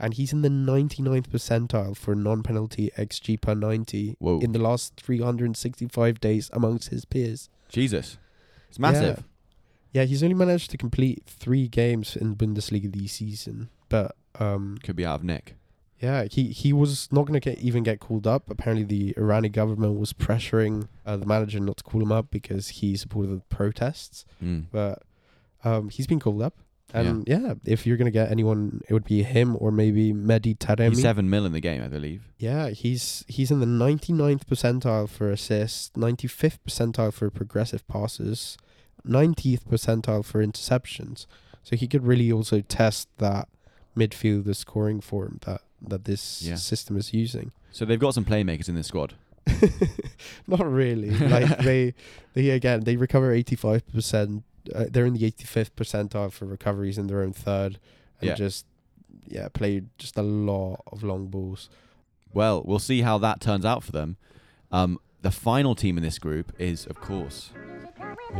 And 0.00 0.14
he's 0.14 0.32
in 0.32 0.42
the 0.42 0.48
99th 0.48 1.26
percentile 1.28 1.96
for 1.96 2.14
non-penalty 2.14 2.92
xG 2.96 3.40
per 3.40 3.54
90 3.54 4.16
Whoa. 4.20 4.38
in 4.38 4.52
the 4.52 4.60
last 4.60 4.94
365 5.00 6.20
days 6.20 6.48
amongst 6.52 6.90
his 6.90 7.04
peers. 7.04 7.48
Jesus. 7.68 8.16
It's 8.68 8.78
massive. 8.78 9.18
Yeah, 9.18 9.22
he's 9.92 10.22
only 10.22 10.34
managed 10.34 10.70
to 10.70 10.76
complete 10.76 11.22
three 11.26 11.68
games 11.68 12.16
in 12.16 12.36
Bundesliga 12.36 12.92
this 12.92 13.12
season, 13.12 13.70
but 13.88 14.16
um, 14.38 14.78
Could 14.82 14.96
be 14.96 15.06
out 15.06 15.16
of 15.16 15.24
nick. 15.24 15.56
Yeah, 16.00 16.24
he, 16.30 16.44
he 16.44 16.72
was 16.72 17.08
not 17.10 17.26
going 17.26 17.40
to 17.40 17.50
get 17.50 17.58
even 17.58 17.82
get 17.82 17.98
called 17.98 18.26
up. 18.26 18.48
Apparently, 18.48 18.84
the 18.84 19.14
Iranian 19.18 19.52
government 19.52 19.98
was 19.98 20.12
pressuring 20.12 20.86
uh, 21.04 21.16
the 21.16 21.26
manager 21.26 21.58
not 21.58 21.78
to 21.78 21.84
call 21.84 22.00
him 22.00 22.12
up 22.12 22.30
because 22.30 22.68
he 22.68 22.96
supported 22.96 23.30
the 23.30 23.40
protests. 23.54 24.24
Mm. 24.42 24.66
But 24.70 25.02
um, 25.64 25.90
he's 25.90 26.06
been 26.06 26.20
called 26.20 26.42
up. 26.42 26.54
And 26.94 27.24
yeah, 27.26 27.54
if 27.64 27.86
you're 27.86 27.98
going 27.98 28.06
to 28.06 28.12
get 28.12 28.30
anyone, 28.30 28.80
it 28.88 28.94
would 28.94 29.04
be 29.04 29.22
him 29.22 29.56
or 29.60 29.70
maybe 29.70 30.12
Mehdi 30.12 30.56
Taremi. 30.56 30.90
He's 30.90 31.02
seven 31.02 31.28
mil 31.28 31.44
in 31.44 31.52
the 31.52 31.60
game, 31.60 31.82
I 31.82 31.88
believe. 31.88 32.30
Yeah, 32.38 32.70
he's 32.70 33.24
he's 33.28 33.50
in 33.50 33.60
the 33.60 33.66
99th 33.66 34.44
percentile 34.46 35.08
for 35.08 35.30
assists, 35.30 35.90
95th 35.90 36.58
percentile 36.66 37.12
for 37.12 37.28
progressive 37.28 37.86
passes, 37.88 38.56
90th 39.08 39.64
percentile 39.64 40.24
for 40.24 40.44
interceptions. 40.44 41.26
So 41.62 41.76
he 41.76 41.86
could 41.88 42.06
really 42.06 42.30
also 42.32 42.60
test 42.60 43.08
that 43.18 43.48
midfielder 43.96 44.54
scoring 44.54 45.00
form 45.00 45.38
that 45.46 45.62
that 45.80 46.04
this 46.04 46.42
Yeah. 46.42 46.56
system 46.56 46.96
is 46.96 47.12
using. 47.14 47.52
So 47.70 47.84
they've 47.84 47.98
got 48.00 48.14
some 48.14 48.24
playmakers 48.24 48.68
in 48.68 48.74
this 48.74 48.86
squad. 48.88 49.14
Not 50.46 50.64
really. 50.70 51.10
like 51.10 51.58
they 51.68 51.94
they 52.34 52.50
again 52.50 52.84
they 52.84 52.96
recover 52.96 53.34
85%. 53.34 54.42
Uh, 54.74 54.84
they're 54.90 55.06
in 55.06 55.14
the 55.14 55.30
85th 55.30 55.70
percentile 55.76 56.30
for 56.32 56.44
recoveries 56.46 56.98
in 56.98 57.06
their 57.06 57.22
own 57.22 57.32
third 57.32 57.78
and 58.20 58.28
Yeah. 58.30 58.34
just 58.34 58.66
yeah, 59.26 59.48
play 59.48 59.82
just 59.98 60.16
a 60.16 60.22
lot 60.22 60.82
of 60.90 61.02
long 61.02 61.26
balls. 61.28 61.68
Well, 62.32 62.62
we'll 62.64 62.78
see 62.78 63.02
how 63.02 63.18
that 63.18 63.40
turns 63.40 63.64
out 63.64 63.82
for 63.82 63.92
them. 63.92 64.16
Um, 64.70 64.98
the 65.22 65.30
final 65.30 65.74
team 65.74 65.96
in 65.96 66.02
this 66.02 66.18
group 66.18 66.52
is, 66.58 66.86
of 66.86 67.00
course, 67.00 67.50
So, 68.30 68.36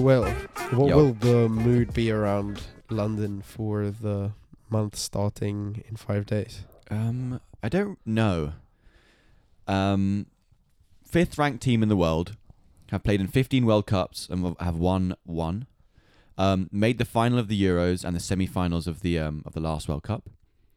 Will, 0.00 0.24
what 0.70 0.88
Yo. 0.88 0.96
will 0.96 1.12
the 1.12 1.48
mood 1.50 1.92
be 1.92 2.10
around 2.10 2.62
London 2.88 3.42
for 3.42 3.90
the 3.90 4.32
month 4.70 4.96
starting 4.96 5.84
in 5.86 5.96
five 5.96 6.24
days? 6.24 6.64
Um, 6.90 7.42
I 7.62 7.68
don't 7.68 7.98
know. 8.06 8.54
Um, 9.66 10.24
fifth 11.04 11.36
ranked 11.36 11.62
team 11.62 11.82
in 11.82 11.90
the 11.90 11.96
world, 11.96 12.37
have 12.90 13.02
played 13.02 13.20
in 13.20 13.28
15 13.28 13.66
World 13.66 13.86
Cups 13.86 14.28
and 14.30 14.56
have 14.60 14.76
won 14.76 15.16
one. 15.24 15.66
Um, 16.36 16.68
made 16.70 16.98
the 16.98 17.04
final 17.04 17.38
of 17.38 17.48
the 17.48 17.60
Euros 17.60 18.04
and 18.04 18.14
the 18.14 18.20
semi-finals 18.20 18.86
of 18.86 19.00
the 19.00 19.18
um, 19.18 19.42
of 19.44 19.54
the 19.54 19.60
last 19.60 19.88
World 19.88 20.04
Cup. 20.04 20.30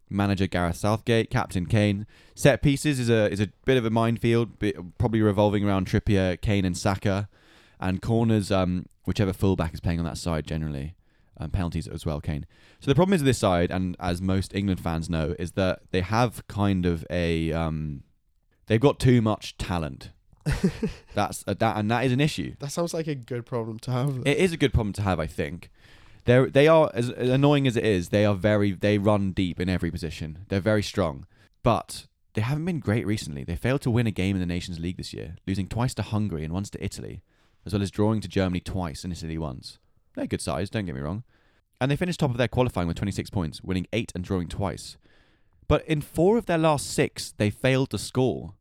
Manager 0.10 0.47
Gareth 0.47 0.76
Southgate, 0.76 1.30
captain 1.30 1.65
Kane. 1.65 2.06
Set 2.36 2.62
pieces 2.62 3.00
is 3.00 3.10
a 3.10 3.32
is 3.32 3.39
a 3.39 3.47
bit 3.65 3.78
of 3.78 3.86
a 3.86 3.89
minefield, 3.89 4.60
probably 4.97 5.21
revolving 5.21 5.63
around 5.63 5.88
Trippier, 5.88 6.39
Kane, 6.41 6.65
and 6.65 6.78
Saka, 6.78 7.30
and 7.80 8.02
corners. 8.02 8.52
Um, 8.52 8.86
whichever 9.06 9.34
fullback 9.34 9.74
is 9.74 9.80
playing 9.80 10.00
on 10.00 10.06
that 10.06 10.17
side 10.17 10.45
generally. 10.45 10.95
Um, 11.38 11.50
penalties 11.50 11.88
as 11.88 12.06
well, 12.06 12.21
Kane. 12.21 12.45
So 12.82 12.91
the 12.91 12.95
problem 12.95 13.13
is 13.13 13.21
with 13.21 13.28
this 13.28 13.38
side, 13.39 13.71
and 13.71 13.95
as 14.00 14.21
most 14.21 14.54
England 14.54 14.80
fans 14.80 15.10
know, 15.10 15.34
is 15.39 15.54
that 15.54 15.80
they 15.91 16.02
have 16.02 16.45
kind 16.47 16.86
of 16.86 17.06
a 17.10 17.52
um, 17.52 18.04
they've 18.67 18.80
got 18.80 19.00
too 19.00 19.21
much 19.21 19.58
talent. 19.58 20.12
That's 21.13 21.43
a, 21.47 21.56
that, 21.56 21.77
and 21.77 21.89
that 21.91 22.06
is 22.06 22.12
an 22.12 22.19
issue. 22.19 22.56
That 22.60 22.71
sounds 22.71 22.93
like 22.93 23.08
a 23.08 23.15
good 23.15 23.45
problem 23.45 23.80
to 23.80 23.91
have. 23.91 24.21
It 24.25 24.38
is 24.38 24.54
a 24.54 24.58
good 24.58 24.73
problem 24.73 24.93
to 24.93 25.01
have, 25.01 25.19
I 25.19 25.27
think. 25.27 25.69
They 26.25 26.45
they 26.45 26.67
are 26.67 26.91
as, 26.93 27.10
as 27.10 27.30
annoying 27.30 27.67
as 27.67 27.75
it 27.75 27.86
is. 27.86 28.10
They 28.10 28.25
are 28.25 28.36
very 28.36 28.71
they 28.71 28.97
run 28.97 29.32
deep 29.32 29.60
in 29.60 29.69
every 29.69 29.91
position. 29.91 30.45
They're 30.49 30.60
very 30.60 30.84
strong, 30.84 31.25
but 31.63 32.06
they 32.34 32.41
haven't 32.41 32.65
been 32.65 32.80
great 32.80 33.06
recently. 33.06 33.43
They 33.43 33.56
failed 33.56 33.82
to 33.82 33.91
win 33.91 34.08
a 34.08 34.12
game 34.12 34.36
in 34.36 34.39
the 34.39 34.45
Nations 34.45 34.80
League 34.80 34.97
this 34.97 35.13
year, 35.13 35.36
losing 35.47 35.67
twice 35.67 35.93
to 35.95 36.01
Hungary 36.01 36.43
and 36.43 36.54
once 36.54 36.69
to 36.71 36.84
Italy, 36.84 37.23
as 37.65 37.73
well 37.73 37.82
as 37.82 37.91
drawing 37.91 38.21
to 38.21 38.27
Germany 38.27 38.60
twice 38.60 39.04
and 39.04 39.12
Italy 39.12 39.38
once. 39.38 39.80
They're 40.15 40.27
good 40.27 40.41
size, 40.41 40.69
don't 40.69 40.86
get 40.86 40.95
me 40.95 41.01
wrong. 41.01 41.23
And 41.80 41.89
they 41.89 41.95
finished 41.95 42.19
top 42.19 42.32
of 42.32 42.38
their 42.38 42.47
qualifying 42.47 42.88
with 42.88 42.97
26 42.97 43.30
points, 43.32 43.63
winning 43.63 43.88
eight 43.91 44.12
and 44.13 44.23
drawing 44.23 44.47
twice. 44.47 44.97
But 45.67 45.86
in 45.88 46.01
four 46.01 46.38
of 46.38 46.45
their 46.45 46.58
last 46.58 46.91
six, 46.91 47.34
they 47.38 47.49
failed 47.49 47.89
to 47.89 47.97
score, 47.97 48.54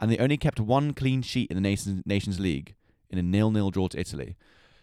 and 0.00 0.10
they 0.10 0.18
only 0.18 0.36
kept 0.36 0.58
one 0.58 0.92
clean 0.94 1.22
sheet 1.22 1.50
in 1.50 1.56
the 1.56 1.60
Nations 1.60 2.02
Nations 2.06 2.40
League 2.40 2.74
in 3.10 3.18
a 3.18 3.22
nil-nil 3.22 3.70
draw 3.70 3.88
to 3.88 3.98
Italy. 3.98 4.36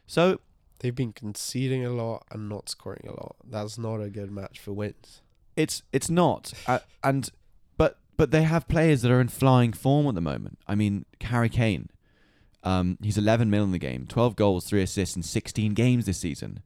So 0.06 0.40
They've 0.80 0.96
been 0.96 1.14
conceding 1.14 1.86
a 1.86 1.90
lot 1.90 2.26
and 2.32 2.50
not 2.50 2.70
scoring 2.70 3.06
a 3.08 3.12
lot. 3.12 3.36
That's 3.44 3.78
not 3.78 4.00
a 4.00 4.10
good 4.10 4.32
match 4.32 4.60
for 4.60 4.74
wins. 4.74 5.22
It's 5.56 5.82
it's 5.92 6.10
not, 6.10 6.54
uh, 6.68 6.80
and 7.04 7.30
but 7.78 7.98
but 8.16 8.30
they 8.30 8.44
have 8.44 8.68
players 8.68 9.02
that 9.02 9.12
are 9.12 9.20
in 9.20 9.28
flying 9.28 9.74
form 9.74 10.08
at 10.08 10.14
the 10.14 10.22
moment. 10.22 10.60
I 10.68 10.76
mean, 10.76 11.06
Harry 11.22 11.50
Kane, 11.50 11.90
um, 12.64 13.00
he's 13.02 13.18
11 13.18 13.50
mil 13.50 13.64
in 13.64 13.72
the 13.72 13.80
game, 13.80 14.06
12 14.08 14.36
goals, 14.36 14.66
three 14.66 14.84
assists 14.84 15.16
in 15.16 15.24
16 15.24 15.74
games 15.74 16.06
this 16.06 16.20
season. 16.20 16.62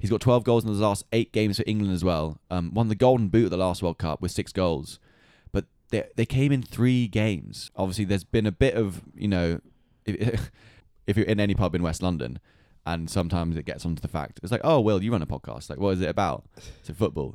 He's 0.00 0.10
got 0.10 0.20
12 0.20 0.42
goals 0.42 0.64
in 0.64 0.72
the 0.72 0.78
last 0.78 1.04
eight 1.12 1.32
games 1.32 1.58
for 1.58 1.64
England 1.64 1.94
as 1.94 2.02
well. 2.02 2.40
Um, 2.50 2.74
won 2.74 2.88
the 2.88 2.96
Golden 2.96 3.28
Boot 3.28 3.46
at 3.46 3.50
the 3.52 3.56
last 3.56 3.82
World 3.82 3.98
Cup 3.98 4.20
with 4.20 4.32
six 4.32 4.52
goals, 4.52 4.98
they 5.94 6.04
they 6.16 6.26
came 6.26 6.52
in 6.52 6.62
three 6.62 7.08
games. 7.08 7.70
Obviously, 7.76 8.04
there's 8.04 8.24
been 8.24 8.46
a 8.46 8.52
bit 8.52 8.74
of 8.74 9.02
you 9.14 9.28
know, 9.28 9.60
if, 10.06 10.50
if 11.06 11.16
you're 11.16 11.26
in 11.26 11.40
any 11.40 11.54
pub 11.54 11.74
in 11.74 11.82
West 11.82 12.02
London. 12.02 12.38
And 12.86 13.08
sometimes 13.08 13.56
it 13.56 13.64
gets 13.64 13.86
onto 13.86 14.02
the 14.02 14.08
fact. 14.08 14.40
It's 14.42 14.52
like, 14.52 14.60
oh, 14.62 14.78
Will, 14.78 15.02
you 15.02 15.10
run 15.10 15.22
a 15.22 15.26
podcast. 15.26 15.70
Like, 15.70 15.78
what 15.78 15.94
is 15.94 16.02
it 16.02 16.08
about? 16.10 16.44
It's 16.80 16.90
a 16.90 16.94
football 16.94 17.34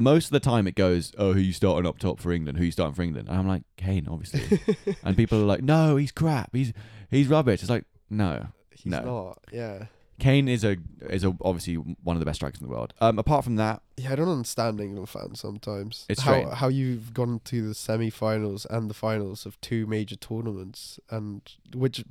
most 0.00 0.26
of 0.26 0.30
the 0.30 0.40
time 0.40 0.68
it 0.68 0.76
goes, 0.76 1.12
oh, 1.18 1.32
who 1.32 1.40
you 1.40 1.52
starting 1.52 1.86
up 1.86 1.98
top 1.98 2.20
for 2.20 2.30
England? 2.32 2.56
Who 2.56 2.64
you 2.64 2.70
starting 2.70 2.94
for 2.94 3.02
England? 3.02 3.28
And 3.28 3.36
I'm 3.36 3.48
like, 3.48 3.62
Kane, 3.76 4.06
obviously. 4.08 4.60
and 5.04 5.16
people 5.16 5.40
are 5.42 5.44
like, 5.44 5.62
no, 5.62 5.96
he's 5.96 6.12
crap. 6.12 6.50
He's 6.54 6.72
he's 7.10 7.26
rubbish. 7.26 7.60
It's 7.62 7.70
like, 7.70 7.84
no, 8.08 8.46
He's 8.70 8.86
No. 8.86 9.00
not. 9.02 9.38
Yeah. 9.52 9.86
Kane 10.18 10.48
is 10.48 10.64
a 10.64 10.76
is 11.08 11.24
a, 11.24 11.36
obviously 11.42 11.74
one 11.74 12.16
of 12.16 12.20
the 12.20 12.26
best 12.26 12.36
strikers 12.36 12.60
in 12.60 12.66
the 12.66 12.72
world. 12.72 12.92
Um, 13.00 13.18
apart 13.18 13.44
from 13.44 13.56
that, 13.56 13.82
Yeah, 13.96 14.12
I 14.12 14.16
don't 14.16 14.28
understand 14.28 14.80
England 14.80 15.08
fans 15.08 15.40
sometimes. 15.40 16.06
It's 16.08 16.22
how 16.22 16.32
strange. 16.40 16.54
how 16.54 16.68
you've 16.68 17.14
gone 17.14 17.40
to 17.44 17.68
the 17.68 17.74
semi-finals 17.74 18.66
and 18.68 18.90
the 18.90 18.94
finals 18.94 19.46
of 19.46 19.60
two 19.60 19.86
major 19.86 20.16
tournaments, 20.16 20.98
and 21.10 21.42
which 21.74 22.04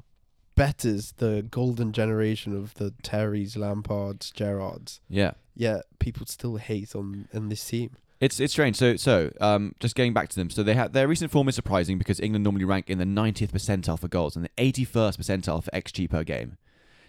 betters 0.56 1.14
the 1.18 1.46
golden 1.50 1.92
generation 1.92 2.56
of 2.56 2.74
the 2.76 2.92
Terrys, 3.04 3.56
Lampards, 3.56 4.32
Gerrards. 4.34 5.00
yeah, 5.08 5.32
Yet 5.56 5.84
people 6.00 6.26
still 6.28 6.58
hate 6.58 6.96
on 6.96 7.28
in 7.34 7.50
this 7.50 7.64
team. 7.66 7.92
It's 8.20 8.40
it's 8.40 8.54
strange. 8.54 8.76
So 8.78 8.96
so 8.96 9.32
um, 9.40 9.76
just 9.80 9.96
getting 9.96 10.14
back 10.14 10.30
to 10.30 10.36
them. 10.36 10.50
So 10.50 10.64
they 10.64 10.74
have 10.74 10.94
their 10.94 11.08
recent 11.08 11.30
form 11.32 11.48
is 11.50 11.56
surprising 11.56 11.98
because 12.00 12.20
England 12.20 12.44
normally 12.44 12.66
rank 12.66 12.90
in 12.90 12.98
the 12.98 13.06
90th 13.06 13.52
percentile 13.52 14.00
for 14.00 14.08
goals 14.08 14.36
and 14.36 14.44
the 14.46 14.50
81st 14.58 15.18
percentile 15.18 15.64
for 15.64 15.70
xG 15.72 16.10
per 16.10 16.24
game. 16.24 16.58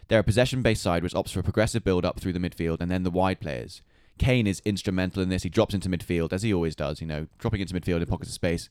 They're 0.08 0.20
a 0.20 0.24
possession-based 0.24 0.82
side 0.82 1.02
which 1.02 1.14
opts 1.14 1.30
for 1.30 1.40
a 1.40 1.42
progressive 1.42 1.84
build-up 1.84 2.18
through 2.18 2.32
the 2.32 2.38
midfield 2.38 2.80
and 2.80 2.90
then 2.90 3.02
the 3.02 3.10
wide 3.10 3.40
players. 3.40 3.82
Kane 4.18 4.46
is 4.46 4.60
instrumental 4.64 5.22
in 5.22 5.28
this. 5.28 5.44
He 5.44 5.48
drops 5.48 5.74
into 5.74 5.88
midfield 5.88 6.32
as 6.32 6.42
he 6.42 6.52
always 6.52 6.74
does. 6.74 7.00
You 7.00 7.06
know, 7.06 7.26
dropping 7.38 7.60
into 7.60 7.74
midfield 7.74 8.00
in 8.00 8.06
pockets 8.06 8.30
of 8.30 8.34
space, 8.34 8.68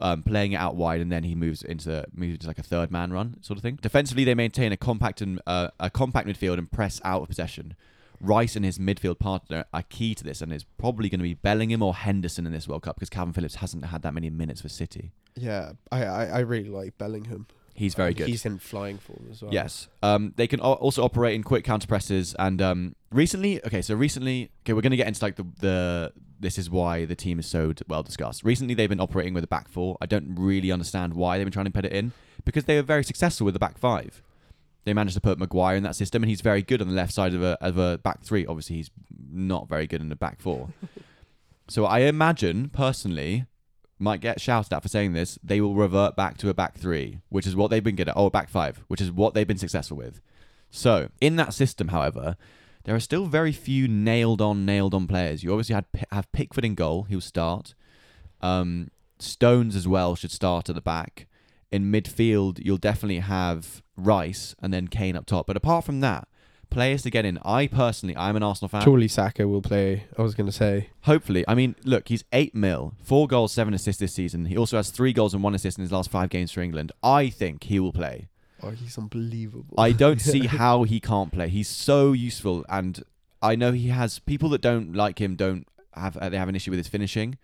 um, 0.00 0.22
playing 0.22 0.52
it 0.52 0.56
out 0.56 0.74
wide, 0.74 1.00
and 1.00 1.12
then 1.12 1.24
he 1.24 1.34
moves 1.34 1.62
into 1.62 2.06
moves 2.14 2.34
into 2.34 2.46
like 2.46 2.58
a 2.58 2.62
third 2.62 2.90
man 2.90 3.12
run 3.12 3.36
sort 3.42 3.58
of 3.58 3.62
thing. 3.62 3.78
Defensively, 3.82 4.24
they 4.24 4.34
maintain 4.34 4.72
a 4.72 4.76
compact 4.76 5.20
and 5.20 5.40
uh, 5.46 5.68
a 5.78 5.90
compact 5.90 6.26
midfield 6.26 6.58
and 6.58 6.70
press 6.70 7.00
out 7.04 7.22
of 7.22 7.28
possession. 7.28 7.76
Rice 8.18 8.56
and 8.56 8.64
his 8.64 8.78
midfield 8.78 9.18
partner 9.18 9.66
are 9.74 9.82
key 9.82 10.14
to 10.14 10.24
this, 10.24 10.40
and 10.40 10.50
it's 10.50 10.64
probably 10.78 11.10
going 11.10 11.20
to 11.20 11.24
be 11.24 11.34
Bellingham 11.34 11.82
or 11.82 11.94
Henderson 11.94 12.46
in 12.46 12.52
this 12.52 12.66
World 12.66 12.82
Cup 12.82 12.96
because 12.96 13.10
Kalvin 13.10 13.34
Phillips 13.34 13.56
hasn't 13.56 13.84
had 13.86 14.00
that 14.02 14.14
many 14.14 14.30
minutes 14.30 14.62
for 14.62 14.70
City. 14.70 15.12
Yeah, 15.34 15.72
I 15.92 16.04
I, 16.04 16.24
I 16.24 16.38
really 16.40 16.70
like 16.70 16.96
Bellingham. 16.96 17.46
He's 17.76 17.94
very 17.94 18.14
good. 18.14 18.26
He's 18.26 18.46
in 18.46 18.58
flying 18.58 18.96
form 18.96 19.28
as 19.30 19.42
well. 19.42 19.52
Yes. 19.52 19.88
Um, 20.02 20.32
they 20.36 20.46
can 20.46 20.60
al- 20.60 20.72
also 20.74 21.04
operate 21.04 21.34
in 21.34 21.42
quick 21.42 21.62
counter 21.62 21.86
presses. 21.86 22.34
And 22.38 22.62
um, 22.62 22.96
recently, 23.12 23.64
okay, 23.66 23.82
so 23.82 23.94
recently, 23.94 24.50
okay, 24.64 24.72
we're 24.72 24.80
going 24.80 24.92
to 24.92 24.96
get 24.96 25.06
into 25.06 25.22
like 25.22 25.36
the, 25.36 25.46
the, 25.60 26.12
this 26.40 26.58
is 26.58 26.70
why 26.70 27.04
the 27.04 27.14
team 27.14 27.38
is 27.38 27.46
so 27.46 27.74
well 27.86 28.02
discussed. 28.02 28.42
Recently, 28.44 28.72
they've 28.74 28.88
been 28.88 29.00
operating 29.00 29.34
with 29.34 29.44
a 29.44 29.48
back 29.48 29.68
four. 29.68 29.98
I 30.00 30.06
don't 30.06 30.34
really 30.36 30.72
understand 30.72 31.14
why 31.14 31.36
they've 31.36 31.44
been 31.44 31.52
trying 31.52 31.66
to 31.66 31.70
put 31.70 31.84
it 31.84 31.92
in 31.92 32.12
because 32.46 32.64
they 32.64 32.76
were 32.76 32.82
very 32.82 33.04
successful 33.04 33.44
with 33.44 33.54
the 33.54 33.60
back 33.60 33.76
five. 33.76 34.22
They 34.84 34.94
managed 34.94 35.14
to 35.16 35.20
put 35.20 35.38
Maguire 35.38 35.76
in 35.76 35.82
that 35.82 35.96
system, 35.96 36.22
and 36.22 36.30
he's 36.30 36.40
very 36.40 36.62
good 36.62 36.80
on 36.80 36.88
the 36.88 36.94
left 36.94 37.12
side 37.12 37.34
of 37.34 37.42
a, 37.42 37.58
of 37.60 37.76
a 37.76 37.98
back 37.98 38.22
three. 38.22 38.46
Obviously, 38.46 38.76
he's 38.76 38.90
not 39.30 39.68
very 39.68 39.86
good 39.86 40.00
in 40.00 40.08
the 40.08 40.16
back 40.16 40.40
four. 40.40 40.68
so 41.68 41.84
I 41.84 42.00
imagine, 42.00 42.70
personally, 42.70 43.46
might 43.98 44.20
get 44.20 44.40
shouted 44.40 44.72
at 44.72 44.82
for 44.82 44.88
saying 44.88 45.12
this, 45.12 45.38
they 45.42 45.60
will 45.60 45.74
revert 45.74 46.16
back 46.16 46.36
to 46.38 46.48
a 46.48 46.54
back 46.54 46.76
three, 46.76 47.20
which 47.28 47.46
is 47.46 47.56
what 47.56 47.70
they've 47.70 47.84
been 47.84 47.96
good 47.96 48.08
at. 48.08 48.16
Oh, 48.16 48.26
a 48.26 48.30
back 48.30 48.48
five, 48.48 48.84
which 48.88 49.00
is 49.00 49.10
what 49.10 49.34
they've 49.34 49.46
been 49.46 49.58
successful 49.58 49.96
with. 49.96 50.20
So, 50.70 51.08
in 51.20 51.36
that 51.36 51.54
system, 51.54 51.88
however, 51.88 52.36
there 52.84 52.94
are 52.94 53.00
still 53.00 53.26
very 53.26 53.52
few 53.52 53.88
nailed 53.88 54.40
on, 54.40 54.66
nailed 54.66 54.94
on 54.94 55.06
players. 55.06 55.42
You 55.42 55.52
obviously 55.52 55.74
had 55.74 55.86
have 56.12 56.30
Pickford 56.32 56.64
in 56.64 56.74
goal, 56.74 57.04
he'll 57.04 57.20
start. 57.20 57.74
Um, 58.40 58.90
Stones 59.18 59.74
as 59.74 59.88
well 59.88 60.14
should 60.14 60.30
start 60.30 60.68
at 60.68 60.74
the 60.74 60.82
back. 60.82 61.26
In 61.72 61.90
midfield, 61.90 62.64
you'll 62.64 62.76
definitely 62.76 63.20
have 63.20 63.82
Rice 63.96 64.54
and 64.60 64.72
then 64.72 64.88
Kane 64.88 65.16
up 65.16 65.26
top. 65.26 65.46
But 65.46 65.56
apart 65.56 65.84
from 65.84 66.00
that, 66.00 66.28
players 66.70 67.02
to 67.02 67.10
get 67.10 67.24
in. 67.24 67.38
I 67.44 67.66
personally, 67.66 68.16
I'm 68.16 68.36
an 68.36 68.42
Arsenal 68.42 68.68
fan. 68.68 68.82
Surely 68.82 69.08
Saka 69.08 69.46
will 69.46 69.62
play. 69.62 70.04
I 70.18 70.22
was 70.22 70.34
going 70.34 70.46
to 70.46 70.52
say. 70.52 70.90
Hopefully, 71.02 71.44
I 71.48 71.54
mean, 71.54 71.74
look, 71.84 72.08
he's 72.08 72.24
eight 72.32 72.54
mil, 72.54 72.94
four 73.02 73.26
goals, 73.26 73.52
seven 73.52 73.74
assists 73.74 74.00
this 74.00 74.12
season. 74.12 74.46
He 74.46 74.56
also 74.56 74.76
has 74.76 74.90
three 74.90 75.12
goals 75.12 75.34
and 75.34 75.42
one 75.42 75.54
assist 75.54 75.78
in 75.78 75.82
his 75.82 75.92
last 75.92 76.10
five 76.10 76.30
games 76.30 76.52
for 76.52 76.60
England. 76.60 76.92
I 77.02 77.28
think 77.28 77.64
he 77.64 77.80
will 77.80 77.92
play. 77.92 78.28
Oh, 78.62 78.70
he's 78.70 78.96
unbelievable. 78.96 79.74
I 79.78 79.92
don't 79.92 80.20
see 80.20 80.46
how 80.46 80.84
he 80.84 81.00
can't 81.00 81.32
play. 81.32 81.48
He's 81.48 81.68
so 81.68 82.12
useful, 82.12 82.64
and 82.68 83.02
I 83.42 83.56
know 83.56 83.72
he 83.72 83.88
has 83.88 84.18
people 84.18 84.48
that 84.50 84.60
don't 84.60 84.94
like 84.94 85.20
him. 85.20 85.36
Don't 85.36 85.66
have 85.94 86.16
uh, 86.16 86.28
they 86.28 86.38
have 86.38 86.48
an 86.48 86.56
issue 86.56 86.70
with 86.70 86.78
his 86.78 86.88
finishing? 86.88 87.38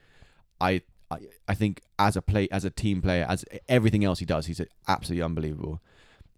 I 0.61 0.83
I, 1.11 1.19
I 1.49 1.55
think 1.55 1.83
as 1.99 2.17
a 2.17 2.23
play 2.23 2.49
as 2.51 2.65
a 2.65 2.71
team 2.71 3.03
player, 3.03 3.27
as 3.29 3.45
everything 3.69 4.05
else 4.05 4.19
he 4.19 4.25
does, 4.25 4.47
he's 4.47 4.61
absolutely 4.89 5.23
unbelievable. 5.23 5.81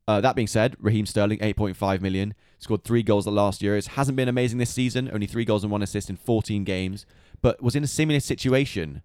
Uh, 0.07 0.21
that 0.21 0.37
being 0.37 0.47
said, 0.49 0.77
Raheem 0.79 1.07
Sterling, 1.07 1.39
8.5 1.39 2.01
million, 2.03 2.35
scored 2.59 2.85
three 2.85 3.03
goals 3.03 3.25
the 3.25 3.31
last 3.33 3.63
Euros. 3.63 3.89
Hasn't 3.89 4.17
been 4.17 4.29
amazing 4.29 4.59
this 4.59 4.71
season, 4.71 5.11
only 5.13 5.27
three 5.27 5.45
goals 5.47 5.63
and 5.65 5.73
one 5.73 5.83
assist 5.83 6.11
in 6.11 6.17
14 6.17 6.63
games, 6.65 7.07
but 7.41 7.63
was 7.63 7.75
in 7.75 7.83
a 7.83 7.87
similar 7.87 8.21
situation 8.21 9.03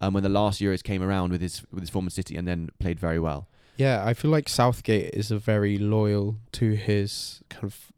um, 0.00 0.12
when 0.14 0.22
the 0.24 0.28
last 0.28 0.60
Euros 0.60 0.82
came 0.82 1.02
around 1.02 1.30
with 1.30 1.40
his 1.40 1.62
with 1.70 1.80
his 1.82 1.90
former 1.90 2.10
City 2.10 2.36
and 2.36 2.48
then 2.48 2.70
played 2.80 2.98
very 2.98 3.18
well. 3.20 3.46
Yeah, 3.76 4.02
I 4.04 4.12
feel 4.12 4.30
like 4.30 4.48
Southgate 4.48 5.14
is 5.14 5.30
a 5.30 5.38
very 5.38 5.78
loyal 5.78 6.36
to 6.52 6.72
his 6.72 7.42
kind 7.48 7.64
of 7.64 7.92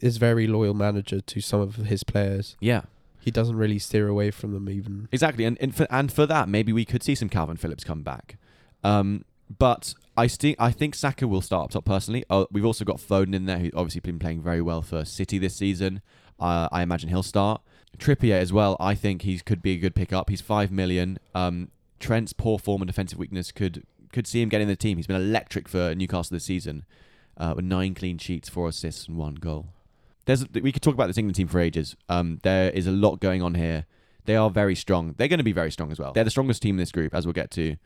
is 0.00 0.16
very 0.16 0.46
loyal 0.46 0.74
manager 0.74 1.20
to 1.20 1.40
some 1.40 1.60
of 1.60 1.76
his 1.76 2.02
players. 2.04 2.56
Yeah, 2.60 2.82
He 3.20 3.30
doesn't 3.30 3.56
really 3.56 3.78
steer 3.78 4.08
away 4.08 4.30
from 4.30 4.52
them 4.54 4.68
even. 4.70 5.08
exactly. 5.12 5.44
And 5.44 5.58
and 5.60 5.74
for, 5.74 5.86
and 5.90 6.10
for 6.10 6.24
that, 6.26 6.48
maybe 6.48 6.72
we 6.72 6.84
could 6.86 7.02
see 7.02 7.14
some 7.14 7.28
Kalvin 7.28 7.58
Phillips 7.58 7.84
come 7.84 8.02
back. 8.02 8.36
Um, 8.82 9.24
but 9.58 9.94
I 10.16 10.28
I 10.58 10.70
think 10.70 10.94
Saka 10.94 11.26
will 11.26 11.40
start 11.40 11.64
up 11.64 11.70
top 11.70 11.84
personally. 11.84 12.24
Uh, 12.28 12.46
we've 12.50 12.64
also 12.64 12.84
got 12.84 12.96
Foden 12.96 13.34
in 13.34 13.46
there, 13.46 13.58
who's 13.58 13.72
obviously 13.74 14.00
been 14.00 14.18
playing 14.18 14.42
very 14.42 14.62
well 14.62 14.82
for 14.82 15.04
City 15.04 15.38
this 15.38 15.56
season. 15.56 16.02
Uh, 16.38 16.68
I 16.70 16.82
imagine 16.82 17.08
he'll 17.08 17.22
start. 17.22 17.62
Trippier 17.98 18.38
as 18.38 18.52
well. 18.52 18.76
I 18.80 18.94
think 18.94 19.22
he 19.22 19.38
could 19.38 19.62
be 19.62 19.72
a 19.72 19.76
good 19.76 19.94
pickup. 19.94 20.30
He's 20.30 20.40
five 20.40 20.70
million. 20.70 21.18
Um, 21.34 21.70
Trent's 22.00 22.32
poor 22.32 22.58
form 22.58 22.82
and 22.82 22.88
defensive 22.88 23.18
weakness 23.18 23.52
could 23.52 23.84
could 24.12 24.26
see 24.26 24.42
him 24.42 24.48
getting 24.48 24.68
the 24.68 24.76
team. 24.76 24.96
He's 24.98 25.06
been 25.06 25.16
electric 25.16 25.68
for 25.68 25.94
Newcastle 25.94 26.34
this 26.34 26.44
season, 26.44 26.84
uh, 27.36 27.54
with 27.56 27.64
nine 27.64 27.94
clean 27.94 28.18
sheets, 28.18 28.48
four 28.48 28.68
assists, 28.68 29.08
and 29.08 29.16
one 29.16 29.36
goal. 29.36 29.68
There's 30.26 30.48
we 30.50 30.72
could 30.72 30.82
talk 30.82 30.94
about 30.94 31.06
this 31.06 31.18
England 31.18 31.36
team 31.36 31.48
for 31.48 31.60
ages. 31.60 31.96
Um, 32.08 32.40
there 32.42 32.70
is 32.70 32.86
a 32.86 32.92
lot 32.92 33.20
going 33.20 33.42
on 33.42 33.54
here. 33.54 33.86
They 34.24 34.36
are 34.36 34.50
very 34.50 34.74
strong. 34.74 35.14
They're 35.16 35.28
going 35.28 35.38
to 35.38 35.44
be 35.44 35.52
very 35.52 35.72
strong 35.72 35.90
as 35.90 35.98
well. 35.98 36.12
They're 36.12 36.24
the 36.24 36.30
strongest 36.30 36.62
team 36.62 36.76
in 36.76 36.78
this 36.78 36.92
group, 36.92 37.14
as 37.14 37.26
we'll 37.26 37.32
get 37.32 37.50
to. 37.52 37.76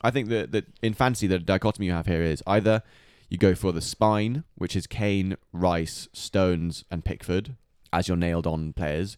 I 0.00 0.10
think 0.10 0.28
that 0.28 0.52
that 0.52 0.66
in 0.82 0.94
fantasy 0.94 1.26
the 1.26 1.38
dichotomy 1.38 1.86
you 1.86 1.92
have 1.92 2.06
here 2.06 2.22
is 2.22 2.42
either 2.46 2.82
you 3.30 3.38
go 3.38 3.54
for 3.54 3.72
the 3.72 3.80
spine, 3.80 4.44
which 4.56 4.76
is 4.76 4.86
Kane, 4.86 5.36
Rice, 5.52 6.08
Stones, 6.12 6.84
and 6.90 7.04
Pickford 7.04 7.56
as 7.92 8.08
your 8.08 8.16
nailed 8.16 8.46
on 8.46 8.72
players, 8.72 9.16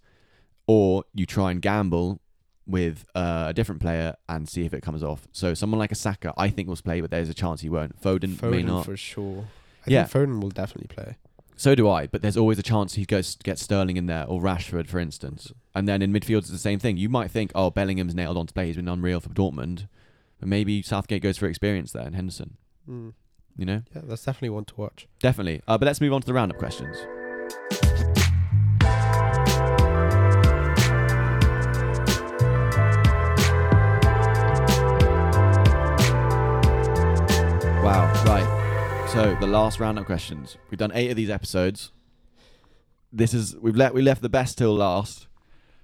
or 0.66 1.04
you 1.14 1.26
try 1.26 1.50
and 1.50 1.60
gamble 1.62 2.20
with 2.66 3.04
uh, 3.14 3.46
a 3.48 3.54
different 3.54 3.80
player 3.80 4.16
and 4.28 4.48
see 4.48 4.64
if 4.64 4.74
it 4.74 4.82
comes 4.82 5.02
off. 5.02 5.26
So 5.32 5.54
someone 5.54 5.78
like 5.78 5.92
a 5.92 5.96
Saka, 5.96 6.34
I 6.36 6.48
think 6.50 6.68
will 6.68 6.76
play, 6.76 7.00
but 7.00 7.10
there's 7.10 7.28
a 7.28 7.34
chance 7.34 7.60
he 7.60 7.68
won't. 7.68 8.00
Foden, 8.00 8.40
may 8.42 8.62
not. 8.62 8.84
for 8.86 8.96
sure. 8.96 9.44
I 9.86 9.90
Yeah. 9.90 10.04
think 10.04 10.28
Foden 10.28 10.40
will 10.40 10.50
definitely 10.50 10.88
play. 10.94 11.16
So 11.58 11.74
do 11.74 11.88
I, 11.88 12.06
but 12.06 12.20
there's 12.22 12.36
always 12.36 12.58
a 12.58 12.62
chance 12.62 12.94
he 12.94 13.04
goes 13.06 13.36
get 13.36 13.58
Sterling 13.58 13.96
in 13.96 14.06
there 14.06 14.26
or 14.26 14.40
Rashford, 14.42 14.88
for 14.88 14.98
instance. 14.98 15.52
And 15.74 15.88
then 15.88 16.02
in 16.02 16.12
midfield, 16.12 16.38
it's 16.38 16.50
the 16.50 16.58
same 16.58 16.78
thing. 16.78 16.96
You 16.98 17.08
might 17.08 17.30
think, 17.30 17.50
oh, 17.54 17.70
Bellingham's 17.70 18.14
nailed 18.14 18.36
on 18.36 18.46
to 18.46 18.52
play. 18.52 18.66
He's 18.66 18.76
been 18.76 18.88
unreal 18.88 19.20
for 19.20 19.30
Dortmund. 19.30 19.88
But 20.38 20.48
maybe 20.48 20.82
Southgate 20.82 21.22
goes 21.22 21.38
for 21.38 21.46
experience 21.46 21.92
there 21.92 22.02
and 22.04 22.14
Henderson. 22.14 22.56
Mm. 22.88 23.14
You 23.56 23.64
know? 23.64 23.82
Yeah, 23.94 24.02
that's 24.04 24.24
definitely 24.24 24.50
one 24.50 24.66
to 24.66 24.74
watch. 24.76 25.08
Definitely. 25.20 25.62
Uh, 25.66 25.78
but 25.78 25.86
let's 25.86 26.00
move 26.00 26.12
on 26.12 26.20
to 26.20 26.26
the 26.26 26.34
roundup 26.34 26.58
questions. 26.58 26.96
Wow, 37.82 38.12
right. 38.26 39.08
So 39.12 39.36
the 39.40 39.46
last 39.46 39.80
roundup 39.80 40.06
questions. 40.06 40.58
We've 40.70 40.78
done 40.78 40.92
eight 40.92 41.10
of 41.10 41.16
these 41.16 41.30
episodes. 41.30 41.92
This 43.12 43.32
is 43.32 43.56
we've 43.56 43.76
let 43.76 43.94
we 43.94 44.02
left 44.02 44.20
the 44.20 44.28
best 44.28 44.58
till 44.58 44.74
last. 44.74 45.28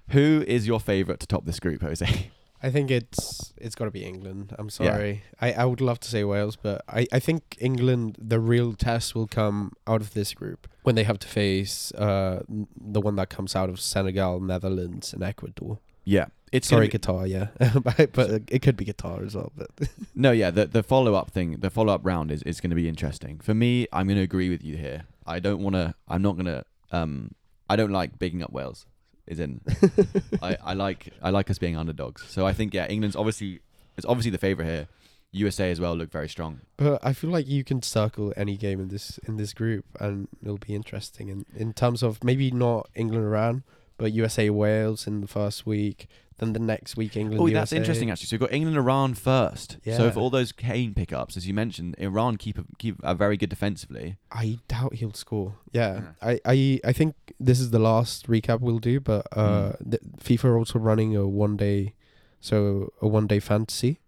Who 0.09 0.43
is 0.45 0.67
your 0.67 0.79
favourite 0.79 1.21
to 1.21 1.27
top 1.27 1.45
this 1.45 1.59
group, 1.59 1.81
Jose? 1.81 2.29
I 2.63 2.71
think 2.71 2.89
it's 2.89 3.53
it's 3.57 3.75
got 3.75 3.85
to 3.85 3.91
be 3.91 4.05
England. 4.05 4.55
I'm 4.57 4.69
sorry. 4.69 5.23
I, 5.41 5.51
I 5.51 5.65
would 5.65 5.81
love 5.81 5.99
to 5.99 6.09
say 6.09 6.23
Wales, 6.23 6.55
but 6.55 6.81
I, 6.87 7.05
I 7.11 7.19
think 7.19 7.57
England, 7.59 8.15
the 8.17 8.39
real 8.39 8.73
test 8.73 9.13
will 9.13 9.27
come 9.27 9.73
out 9.85 9.99
of 9.99 10.13
this 10.13 10.33
group 10.33 10.67
when 10.83 10.95
they 10.95 11.03
have 11.03 11.19
to 11.19 11.27
face 11.27 11.91
uh 11.93 12.43
the 12.47 13.01
one 13.01 13.17
that 13.17 13.29
comes 13.29 13.55
out 13.55 13.69
of 13.69 13.81
Senegal, 13.81 14.39
Netherlands, 14.39 15.13
and 15.13 15.21
Ecuador. 15.23 15.79
Yeah, 16.05 16.27
it's 16.53 16.67
Sorry, 16.67 16.87
be- 16.87 16.97
Qatar, 16.97 17.27
yeah, 17.27 17.47
but, 17.83 18.13
but 18.13 18.43
it 18.47 18.61
could 18.61 18.77
be 18.77 18.85
Qatar 18.85 19.25
as 19.25 19.35
well. 19.35 19.51
But 19.55 19.69
No, 20.15 20.31
yeah, 20.31 20.49
the 20.51 20.65
the 20.65 20.83
follow 20.83 21.15
up 21.15 21.31
thing, 21.31 21.57
the 21.59 21.69
follow 21.69 21.93
up 21.93 22.01
round 22.05 22.31
is, 22.31 22.43
is 22.43 22.61
going 22.61 22.69
to 22.69 22.75
be 22.75 22.87
interesting. 22.87 23.39
For 23.39 23.53
me, 23.53 23.87
I'm 23.91 24.07
going 24.07 24.17
to 24.17 24.23
agree 24.23 24.49
with 24.49 24.63
you 24.63 24.77
here. 24.77 25.03
I 25.25 25.39
don't 25.39 25.61
want 25.61 25.75
to. 25.75 25.95
I'm 26.07 26.21
not 26.21 26.33
going 26.33 26.45
to. 26.45 26.63
Um, 26.91 27.35
I 27.69 27.75
don't 27.75 27.91
like 27.91 28.19
bigging 28.19 28.43
up 28.43 28.51
Wales. 28.51 28.85
Is 29.25 29.39
in. 29.39 29.61
I, 30.41 30.57
I 30.63 30.73
like 30.73 31.13
I 31.21 31.29
like 31.29 31.49
us 31.49 31.57
being 31.57 31.77
underdogs. 31.77 32.25
So 32.27 32.45
I 32.45 32.53
think 32.53 32.73
yeah, 32.73 32.87
England's 32.87 33.15
obviously 33.15 33.61
it's 33.97 34.05
obviously 34.05 34.31
the 34.31 34.37
favourite 34.37 34.67
here. 34.67 34.87
USA 35.35 35.71
as 35.71 35.79
well 35.79 35.95
look 35.95 36.11
very 36.11 36.29
strong. 36.29 36.61
but 36.77 36.99
I 37.03 37.11
feel 37.11 37.31
like 37.31 37.47
you 37.47 37.63
can 37.63 37.81
circle 37.81 38.33
any 38.37 38.55
game 38.55 38.79
in 38.79 38.89
this 38.89 39.19
in 39.27 39.37
this 39.37 39.51
group, 39.53 39.85
and 39.99 40.27
it'll 40.43 40.57
be 40.57 40.75
interesting. 40.75 41.29
In 41.29 41.45
in 41.55 41.73
terms 41.73 42.03
of 42.03 42.23
maybe 42.23 42.51
not 42.51 42.87
England 42.93 43.25
Iran, 43.25 43.63
but 43.97 44.11
USA 44.11 44.49
Wales 44.51 45.07
in 45.07 45.21
the 45.21 45.27
first 45.27 45.65
week, 45.65 46.07
then 46.43 46.53
the 46.53 46.59
next 46.59 46.97
week 46.97 47.15
England. 47.15 47.41
Oh, 47.41 47.47
USA. 47.47 47.59
that's 47.59 47.73
interesting 47.73 48.11
actually. 48.11 48.27
So 48.27 48.33
we've 48.35 48.41
got 48.41 48.53
England 48.53 48.77
Iran 48.77 49.13
first. 49.13 49.77
Yeah. 49.83 49.97
So 49.97 50.11
for 50.11 50.19
all 50.19 50.29
those 50.29 50.51
Kane 50.51 50.93
pickups, 50.93 51.37
as 51.37 51.47
you 51.47 51.53
mentioned, 51.53 51.95
Iran 51.97 52.37
keep 52.37 52.57
a, 52.57 52.65
keep 52.77 52.97
are 53.03 53.15
very 53.15 53.37
good 53.37 53.49
defensively. 53.49 54.17
I 54.31 54.59
doubt 54.67 54.95
he'll 54.95 55.13
score. 55.13 55.55
Yeah, 55.71 56.01
I, 56.21 56.39
I, 56.45 56.79
I 56.83 56.93
think 56.93 57.15
this 57.39 57.59
is 57.59 57.71
the 57.71 57.79
last 57.79 58.27
recap 58.27 58.59
we'll 58.59 58.79
do, 58.79 58.99
but 58.99 59.27
uh, 59.31 59.73
the, 59.79 59.99
FIFA 60.21 60.45
are 60.45 60.57
also 60.57 60.79
running 60.79 61.15
a 61.15 61.27
one 61.27 61.57
day, 61.57 61.93
so 62.39 62.91
a 63.01 63.07
one 63.07 63.27
day 63.27 63.39
fantasy. 63.39 63.99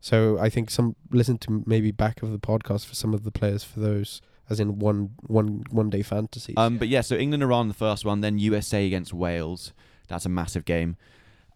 So 0.00 0.38
I 0.38 0.50
think 0.50 0.68
some 0.70 0.96
listen 1.10 1.38
to 1.38 1.62
maybe 1.64 1.90
back 1.90 2.22
of 2.22 2.30
the 2.30 2.38
podcast 2.38 2.84
for 2.84 2.94
some 2.94 3.14
of 3.14 3.24
the 3.24 3.30
players 3.30 3.64
for 3.64 3.80
those, 3.80 4.20
as 4.50 4.60
in 4.60 4.78
one 4.78 5.14
one 5.22 5.64
one 5.70 5.88
day 5.88 6.02
fantasies. 6.02 6.56
Um, 6.58 6.76
but 6.76 6.88
yeah, 6.88 7.00
so 7.00 7.16
England 7.16 7.42
Iran 7.42 7.68
the 7.68 7.74
first 7.74 8.04
one, 8.04 8.20
then 8.20 8.38
USA 8.38 8.86
against 8.86 9.14
Wales. 9.14 9.72
That's 10.08 10.26
a 10.26 10.28
massive 10.28 10.66
game. 10.66 10.98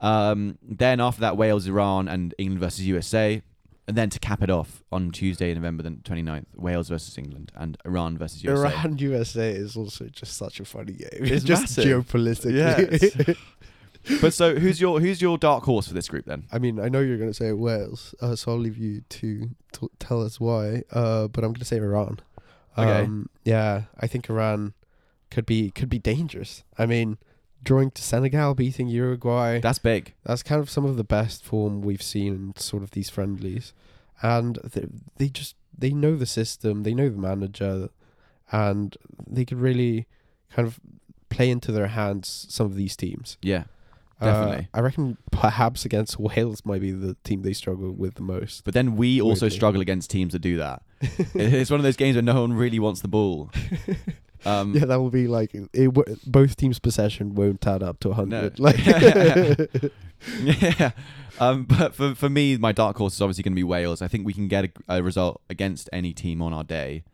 Um, 0.01 0.59
then 0.63 1.01
after 1.01 1.21
that, 1.23 1.37
Wales 1.37 1.67
Iran 1.67 2.09
and 2.09 2.35
England 2.39 2.61
versus 2.61 2.87
USA. 2.87 3.43
And 3.87 3.97
then 3.97 4.11
to 4.11 4.19
cap 4.19 4.43
it 4.43 4.51
off 4.51 4.83
on 4.93 5.11
Tuesday, 5.13 5.53
November 5.55 5.83
the 5.83 5.91
29th, 5.91 6.45
Wales 6.57 6.91
versus 6.91 7.17
England 7.17 7.51
and 7.57 7.79
Iran 7.87 8.19
versus 8.19 8.45
USA. 8.45 8.69
Iran 8.69 8.99
USA 8.99 9.51
is 9.51 9.79
also 9.79 10.05
just 10.09 10.37
such 10.37 10.61
a 10.61 10.67
funny 10.67 10.93
game. 10.93 11.09
It's 11.13 11.43
just 11.53 11.63
massive. 11.63 11.85
geopolitically. 11.85 13.37
But 14.23 14.33
so 14.33 14.55
who's 14.55 14.81
your 14.81 15.01
who's 15.01 15.21
your 15.21 15.37
dark 15.37 15.65
horse 15.65 15.89
for 15.89 15.95
this 15.95 16.09
group 16.09 16.25
then? 16.25 16.45
I 16.51 16.59
mean, 16.59 16.81
I 16.81 16.89
know 16.89 17.01
you're 17.01 17.19
going 17.19 17.31
to 17.31 17.35
say 17.35 17.53
Wales, 17.53 18.15
uh, 18.23 18.37
so 18.37 18.53
I'll 18.53 18.59
leave 18.59 18.79
you 18.79 19.03
to 19.03 19.51
t- 19.73 19.89
tell 19.99 20.23
us 20.23 20.41
why. 20.41 20.83
Uh, 20.91 21.29
but 21.29 21.45
I'm 21.45 21.51
going 21.51 21.61
to 21.61 21.65
say 21.67 21.77
Iran. 21.77 22.21
Okay. 22.79 23.03
Um, 23.05 23.29
yeah, 23.45 23.83
I 24.01 24.07
think 24.07 24.31
Iran 24.31 24.73
could 25.31 25.45
be 25.45 25.71
could 25.73 25.91
be 25.91 25.99
dangerous. 25.99 26.65
I 26.79 26.87
mean, 26.87 27.19
drawing 27.63 27.91
to 27.93 28.03
Senegal, 28.03 28.55
beating 28.55 28.89
Uruguay. 28.89 29.61
That's 29.61 29.79
big. 29.79 30.15
That's 30.25 30.43
kind 30.43 30.61
of 30.61 30.71
some 30.71 30.85
of 30.85 30.97
the 30.97 31.05
best 31.05 31.45
form 31.45 31.83
we've 31.83 32.03
seen 32.03 32.35
in 32.35 32.57
sort 32.57 32.83
of 32.83 32.93
these 32.93 33.11
friendlies, 33.11 33.73
and 34.23 34.57
they, 34.65 34.87
they 35.17 35.29
just 35.29 35.57
they 35.77 35.91
know 35.91 36.17
the 36.17 36.27
system, 36.27 36.83
they 36.83 36.95
know 36.95 37.09
the 37.09 37.19
manager, 37.19 37.91
and 38.51 38.97
they 39.27 39.45
could 39.45 39.61
really 39.61 40.07
kind 40.51 40.67
of 40.67 40.81
play 41.29 41.51
into 41.51 41.73
their 41.73 41.89
hands 41.89 42.47
some 42.49 42.67
of 42.67 42.75
these 42.75 42.97
teams. 42.97 43.37
Yeah. 43.43 43.65
Uh, 44.21 44.27
Definitely. 44.27 44.69
I 44.75 44.81
reckon 44.81 45.17
perhaps 45.31 45.85
against 45.85 46.19
Wales 46.19 46.65
might 46.65 46.81
be 46.81 46.91
the 46.91 47.17
team 47.23 47.43
they 47.43 47.53
struggle 47.53 47.93
with 47.93 48.15
the 48.15 48.23
most. 48.23 48.65
But 48.65 48.75
then 48.75 48.97
we 48.97 49.21
also 49.21 49.47
Weirdly. 49.47 49.57
struggle 49.57 49.81
against 49.81 50.11
teams 50.11 50.33
that 50.33 50.41
do 50.41 50.57
that. 50.57 50.83
it's 51.35 51.71
one 51.71 51.79
of 51.79 51.85
those 51.85 51.97
games 51.97 52.17
where 52.17 52.23
no 52.23 52.41
one 52.41 52.53
really 52.53 52.81
wants 52.81 53.01
the 53.01 53.09
ball. 53.09 53.51
Um, 54.45 54.75
yeah, 54.75 54.85
that 54.85 55.01
will 55.01 55.11
be 55.11 55.27
like 55.27 55.55
it, 55.55 55.93
w- 55.95 56.17
both 56.27 56.57
teams' 56.57 56.79
possession 56.79 57.35
won't 57.35 57.67
add 57.67 57.83
up 57.83 58.01
to 58.01 58.13
hundred. 58.13 58.59
No. 58.59 58.73
Like, 58.73 59.93
yeah. 60.43 60.91
Um, 61.41 61.65
but 61.65 61.95
for 61.95 62.15
for 62.15 62.29
me, 62.29 62.57
my 62.57 62.73
dark 62.73 62.97
horse 62.99 63.15
is 63.15 63.23
obviously 63.23 63.43
going 63.45 63.53
to 63.53 63.57
be 63.57 63.65
Wales. 63.65 64.03
I 64.03 64.09
think 64.09 64.27
we 64.27 64.33
can 64.33 64.49
get 64.49 64.65
a, 64.65 64.71
a 64.97 65.03
result 65.03 65.41
against 65.49 65.89
any 65.93 66.13
team 66.13 66.43
on 66.43 66.53
our 66.53 66.65
day. 66.65 67.05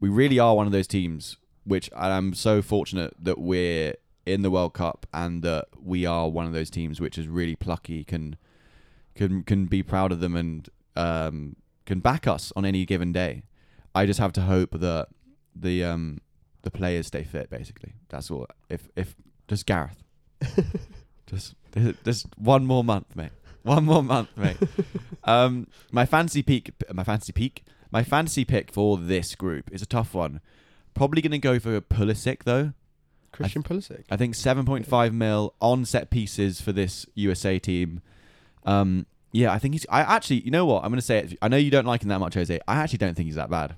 We 0.00 0.08
really 0.08 0.38
are 0.38 0.56
one 0.56 0.66
of 0.66 0.72
those 0.72 0.88
teams, 0.88 1.36
which 1.64 1.88
I'm 1.96 2.34
so 2.34 2.62
fortunate 2.62 3.14
that 3.20 3.38
we're 3.38 3.94
in 4.26 4.42
the 4.42 4.50
World 4.50 4.74
Cup 4.74 5.06
and 5.12 5.42
that 5.42 5.66
we 5.80 6.06
are 6.06 6.28
one 6.28 6.46
of 6.46 6.52
those 6.52 6.70
teams 6.70 7.00
which 7.00 7.18
is 7.18 7.28
really 7.28 7.54
plucky, 7.56 8.04
can 8.04 8.36
can 9.14 9.42
can 9.42 9.66
be 9.66 9.82
proud 9.82 10.12
of 10.12 10.20
them 10.20 10.36
and 10.36 10.68
um, 10.96 11.56
can 11.86 12.00
back 12.00 12.26
us 12.26 12.52
on 12.56 12.64
any 12.64 12.84
given 12.84 13.12
day. 13.12 13.42
I 13.94 14.06
just 14.06 14.18
have 14.18 14.32
to 14.34 14.42
hope 14.42 14.80
that 14.80 15.08
the 15.54 15.84
um, 15.84 16.20
the 16.62 16.70
players 16.70 17.08
stay 17.08 17.24
fit. 17.24 17.50
Basically, 17.50 17.94
that's 18.08 18.30
all. 18.30 18.46
If 18.68 18.88
if 18.96 19.14
just 19.48 19.66
Gareth, 19.66 20.02
just 21.26 21.54
just 22.04 22.26
one 22.36 22.66
more 22.66 22.84
month, 22.84 23.14
mate. 23.14 23.32
One 23.62 23.84
more 23.84 24.02
month, 24.02 24.30
mate. 24.36 24.56
um, 25.24 25.68
my 25.92 26.04
fancy 26.04 26.42
peak, 26.42 26.72
my 26.92 27.04
fancy 27.04 27.32
peak, 27.32 27.64
my 27.90 28.02
fantasy 28.02 28.44
pick 28.44 28.72
for 28.72 28.98
this 28.98 29.34
group 29.34 29.70
is 29.72 29.82
a 29.82 29.86
tough 29.86 30.14
one. 30.14 30.40
Probably 30.94 31.22
going 31.22 31.32
to 31.32 31.38
go 31.38 31.58
for 31.58 31.80
Pulisic 31.80 32.44
though. 32.44 32.72
Christian 33.32 33.62
Pulisic. 33.62 34.04
I 34.10 34.16
think 34.16 34.34
7.5 34.34 35.12
mil 35.12 35.54
on 35.60 35.84
set 35.84 36.10
pieces 36.10 36.60
for 36.60 36.72
this 36.72 37.06
USA 37.14 37.58
team. 37.58 38.02
Um, 38.64 39.06
yeah, 39.32 39.52
I 39.52 39.58
think 39.58 39.74
he's. 39.74 39.86
I 39.88 40.00
actually, 40.00 40.40
you 40.40 40.50
know 40.50 40.66
what? 40.66 40.84
I'm 40.84 40.90
going 40.90 41.00
to 41.00 41.06
say 41.06 41.18
it. 41.18 41.38
I 41.40 41.48
know 41.48 41.56
you 41.56 41.70
don't 41.70 41.86
like 41.86 42.02
him 42.02 42.10
that 42.10 42.18
much, 42.18 42.34
Jose. 42.34 42.60
I 42.68 42.76
actually 42.76 42.98
don't 42.98 43.14
think 43.14 43.26
he's 43.26 43.36
that 43.36 43.48
bad. 43.48 43.76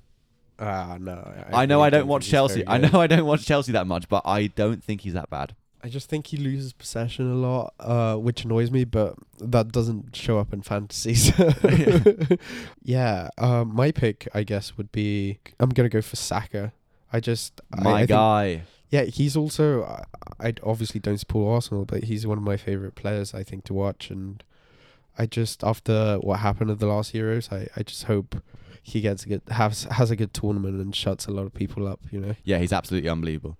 Ah, 0.59 0.97
no. 0.99 1.13
I, 1.51 1.65
know 1.65 1.75
really 1.77 1.87
I 1.87 1.89
don't 1.89 2.01
think 2.01 2.09
watch 2.09 2.27
Chelsea. 2.29 2.63
I 2.67 2.77
know 2.77 2.99
I 3.01 3.07
don't 3.07 3.25
watch 3.25 3.45
Chelsea 3.45 3.71
that 3.73 3.87
much, 3.87 4.07
but 4.07 4.21
I 4.25 4.47
don't 4.47 4.83
think 4.83 5.01
he's 5.01 5.13
that 5.13 5.29
bad. 5.29 5.55
I 5.83 5.87
just 5.89 6.09
think 6.09 6.27
he 6.27 6.37
loses 6.37 6.73
possession 6.73 7.29
a 7.31 7.35
lot, 7.35 7.73
uh, 7.79 8.15
which 8.15 8.43
annoys 8.43 8.71
me, 8.71 8.85
but 8.85 9.15
that 9.39 9.71
doesn't 9.71 10.15
show 10.15 10.39
up 10.39 10.51
in 10.51 10.61
fantasies. 10.63 11.31
yeah, 12.83 13.29
um, 13.37 13.75
my 13.75 13.91
pick, 13.91 14.27
I 14.33 14.43
guess, 14.43 14.77
would 14.77 14.91
be 14.91 15.39
I'm 15.59 15.69
gonna 15.69 15.89
go 15.89 16.01
for 16.01 16.15
Saka. 16.15 16.73
I 17.13 17.19
just 17.19 17.61
My 17.69 17.91
I 17.93 17.97
think- 17.99 18.09
guy. 18.09 18.61
yeah, 18.89 19.03
he's 19.03 19.37
also 19.37 19.83
I, 19.83 20.47
I 20.47 20.53
obviously 20.63 20.99
don't 20.99 21.17
support 21.19 21.53
Arsenal, 21.53 21.85
but 21.85 22.05
he's 22.05 22.25
one 22.25 22.37
of 22.37 22.43
my 22.43 22.57
favorite 22.57 22.95
players 22.95 23.33
I 23.33 23.43
think 23.43 23.63
to 23.65 23.73
watch, 23.73 24.09
and 24.09 24.43
I 25.17 25.25
just 25.27 25.63
after 25.63 26.17
what 26.21 26.39
happened 26.39 26.71
at 26.71 26.79
the 26.79 26.87
last 26.87 27.13
Euros, 27.13 27.51
I, 27.53 27.67
I 27.75 27.83
just 27.83 28.05
hope 28.05 28.41
he 28.87 29.01
gets 29.01 29.25
a 29.25 29.29
good 29.29 29.41
has 29.49 29.85
has 29.85 30.11
a 30.11 30.15
good 30.15 30.31
tournament 30.31 30.79
and 30.79 30.95
shuts 30.95 31.25
a 31.25 31.31
lot 31.31 31.47
of 31.47 31.53
people 31.55 31.87
up. 31.87 31.99
You 32.11 32.19
know. 32.19 32.35
Yeah, 32.43 32.59
he's 32.59 32.71
absolutely 32.71 33.09
unbelievable. 33.09 33.57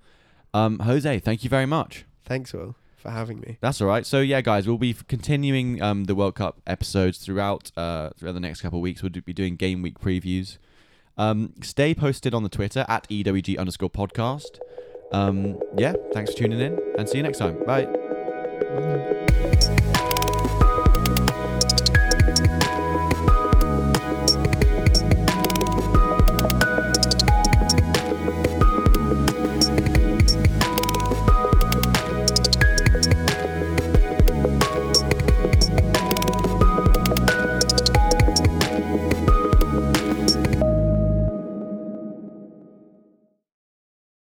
Um, 0.53 0.77
Jose, 0.79 1.19
thank 1.19 1.43
you 1.43 1.49
very 1.49 1.65
much. 1.65 2.05
Thanks, 2.23 2.53
Will, 2.53 2.75
for 2.95 3.09
having 3.09 3.39
me. 3.39 3.57
That's 3.59 3.81
all 3.81 3.87
right. 3.87 4.05
So 4.05 4.19
yeah, 4.19 4.41
guys, 4.41 4.67
we'll 4.67 4.77
be 4.77 4.93
continuing 4.93 5.81
um, 5.81 6.03
the 6.03 6.13
World 6.13 6.35
Cup 6.35 6.61
episodes 6.67 7.17
throughout 7.17 7.71
uh, 7.75 8.11
throughout 8.15 8.33
the 8.33 8.39
next 8.39 8.61
couple 8.61 8.77
of 8.79 8.83
weeks. 8.83 9.01
We'll 9.01 9.09
do- 9.09 9.21
be 9.21 9.33
doing 9.33 9.55
game 9.55 9.81
week 9.81 9.99
previews. 9.99 10.59
Um, 11.17 11.53
stay 11.61 11.95
posted 11.95 12.35
on 12.35 12.43
the 12.43 12.49
Twitter 12.49 12.85
at 12.87 13.07
ewg 13.09 13.57
underscore 13.57 13.89
podcast. 13.89 14.59
Um, 15.11 15.59
yeah, 15.75 15.93
thanks 16.13 16.31
for 16.33 16.37
tuning 16.37 16.59
in, 16.59 16.79
and 16.99 17.09
see 17.09 17.17
you 17.17 17.23
next 17.23 17.39
time. 17.39 17.63
Bye. 17.65 19.23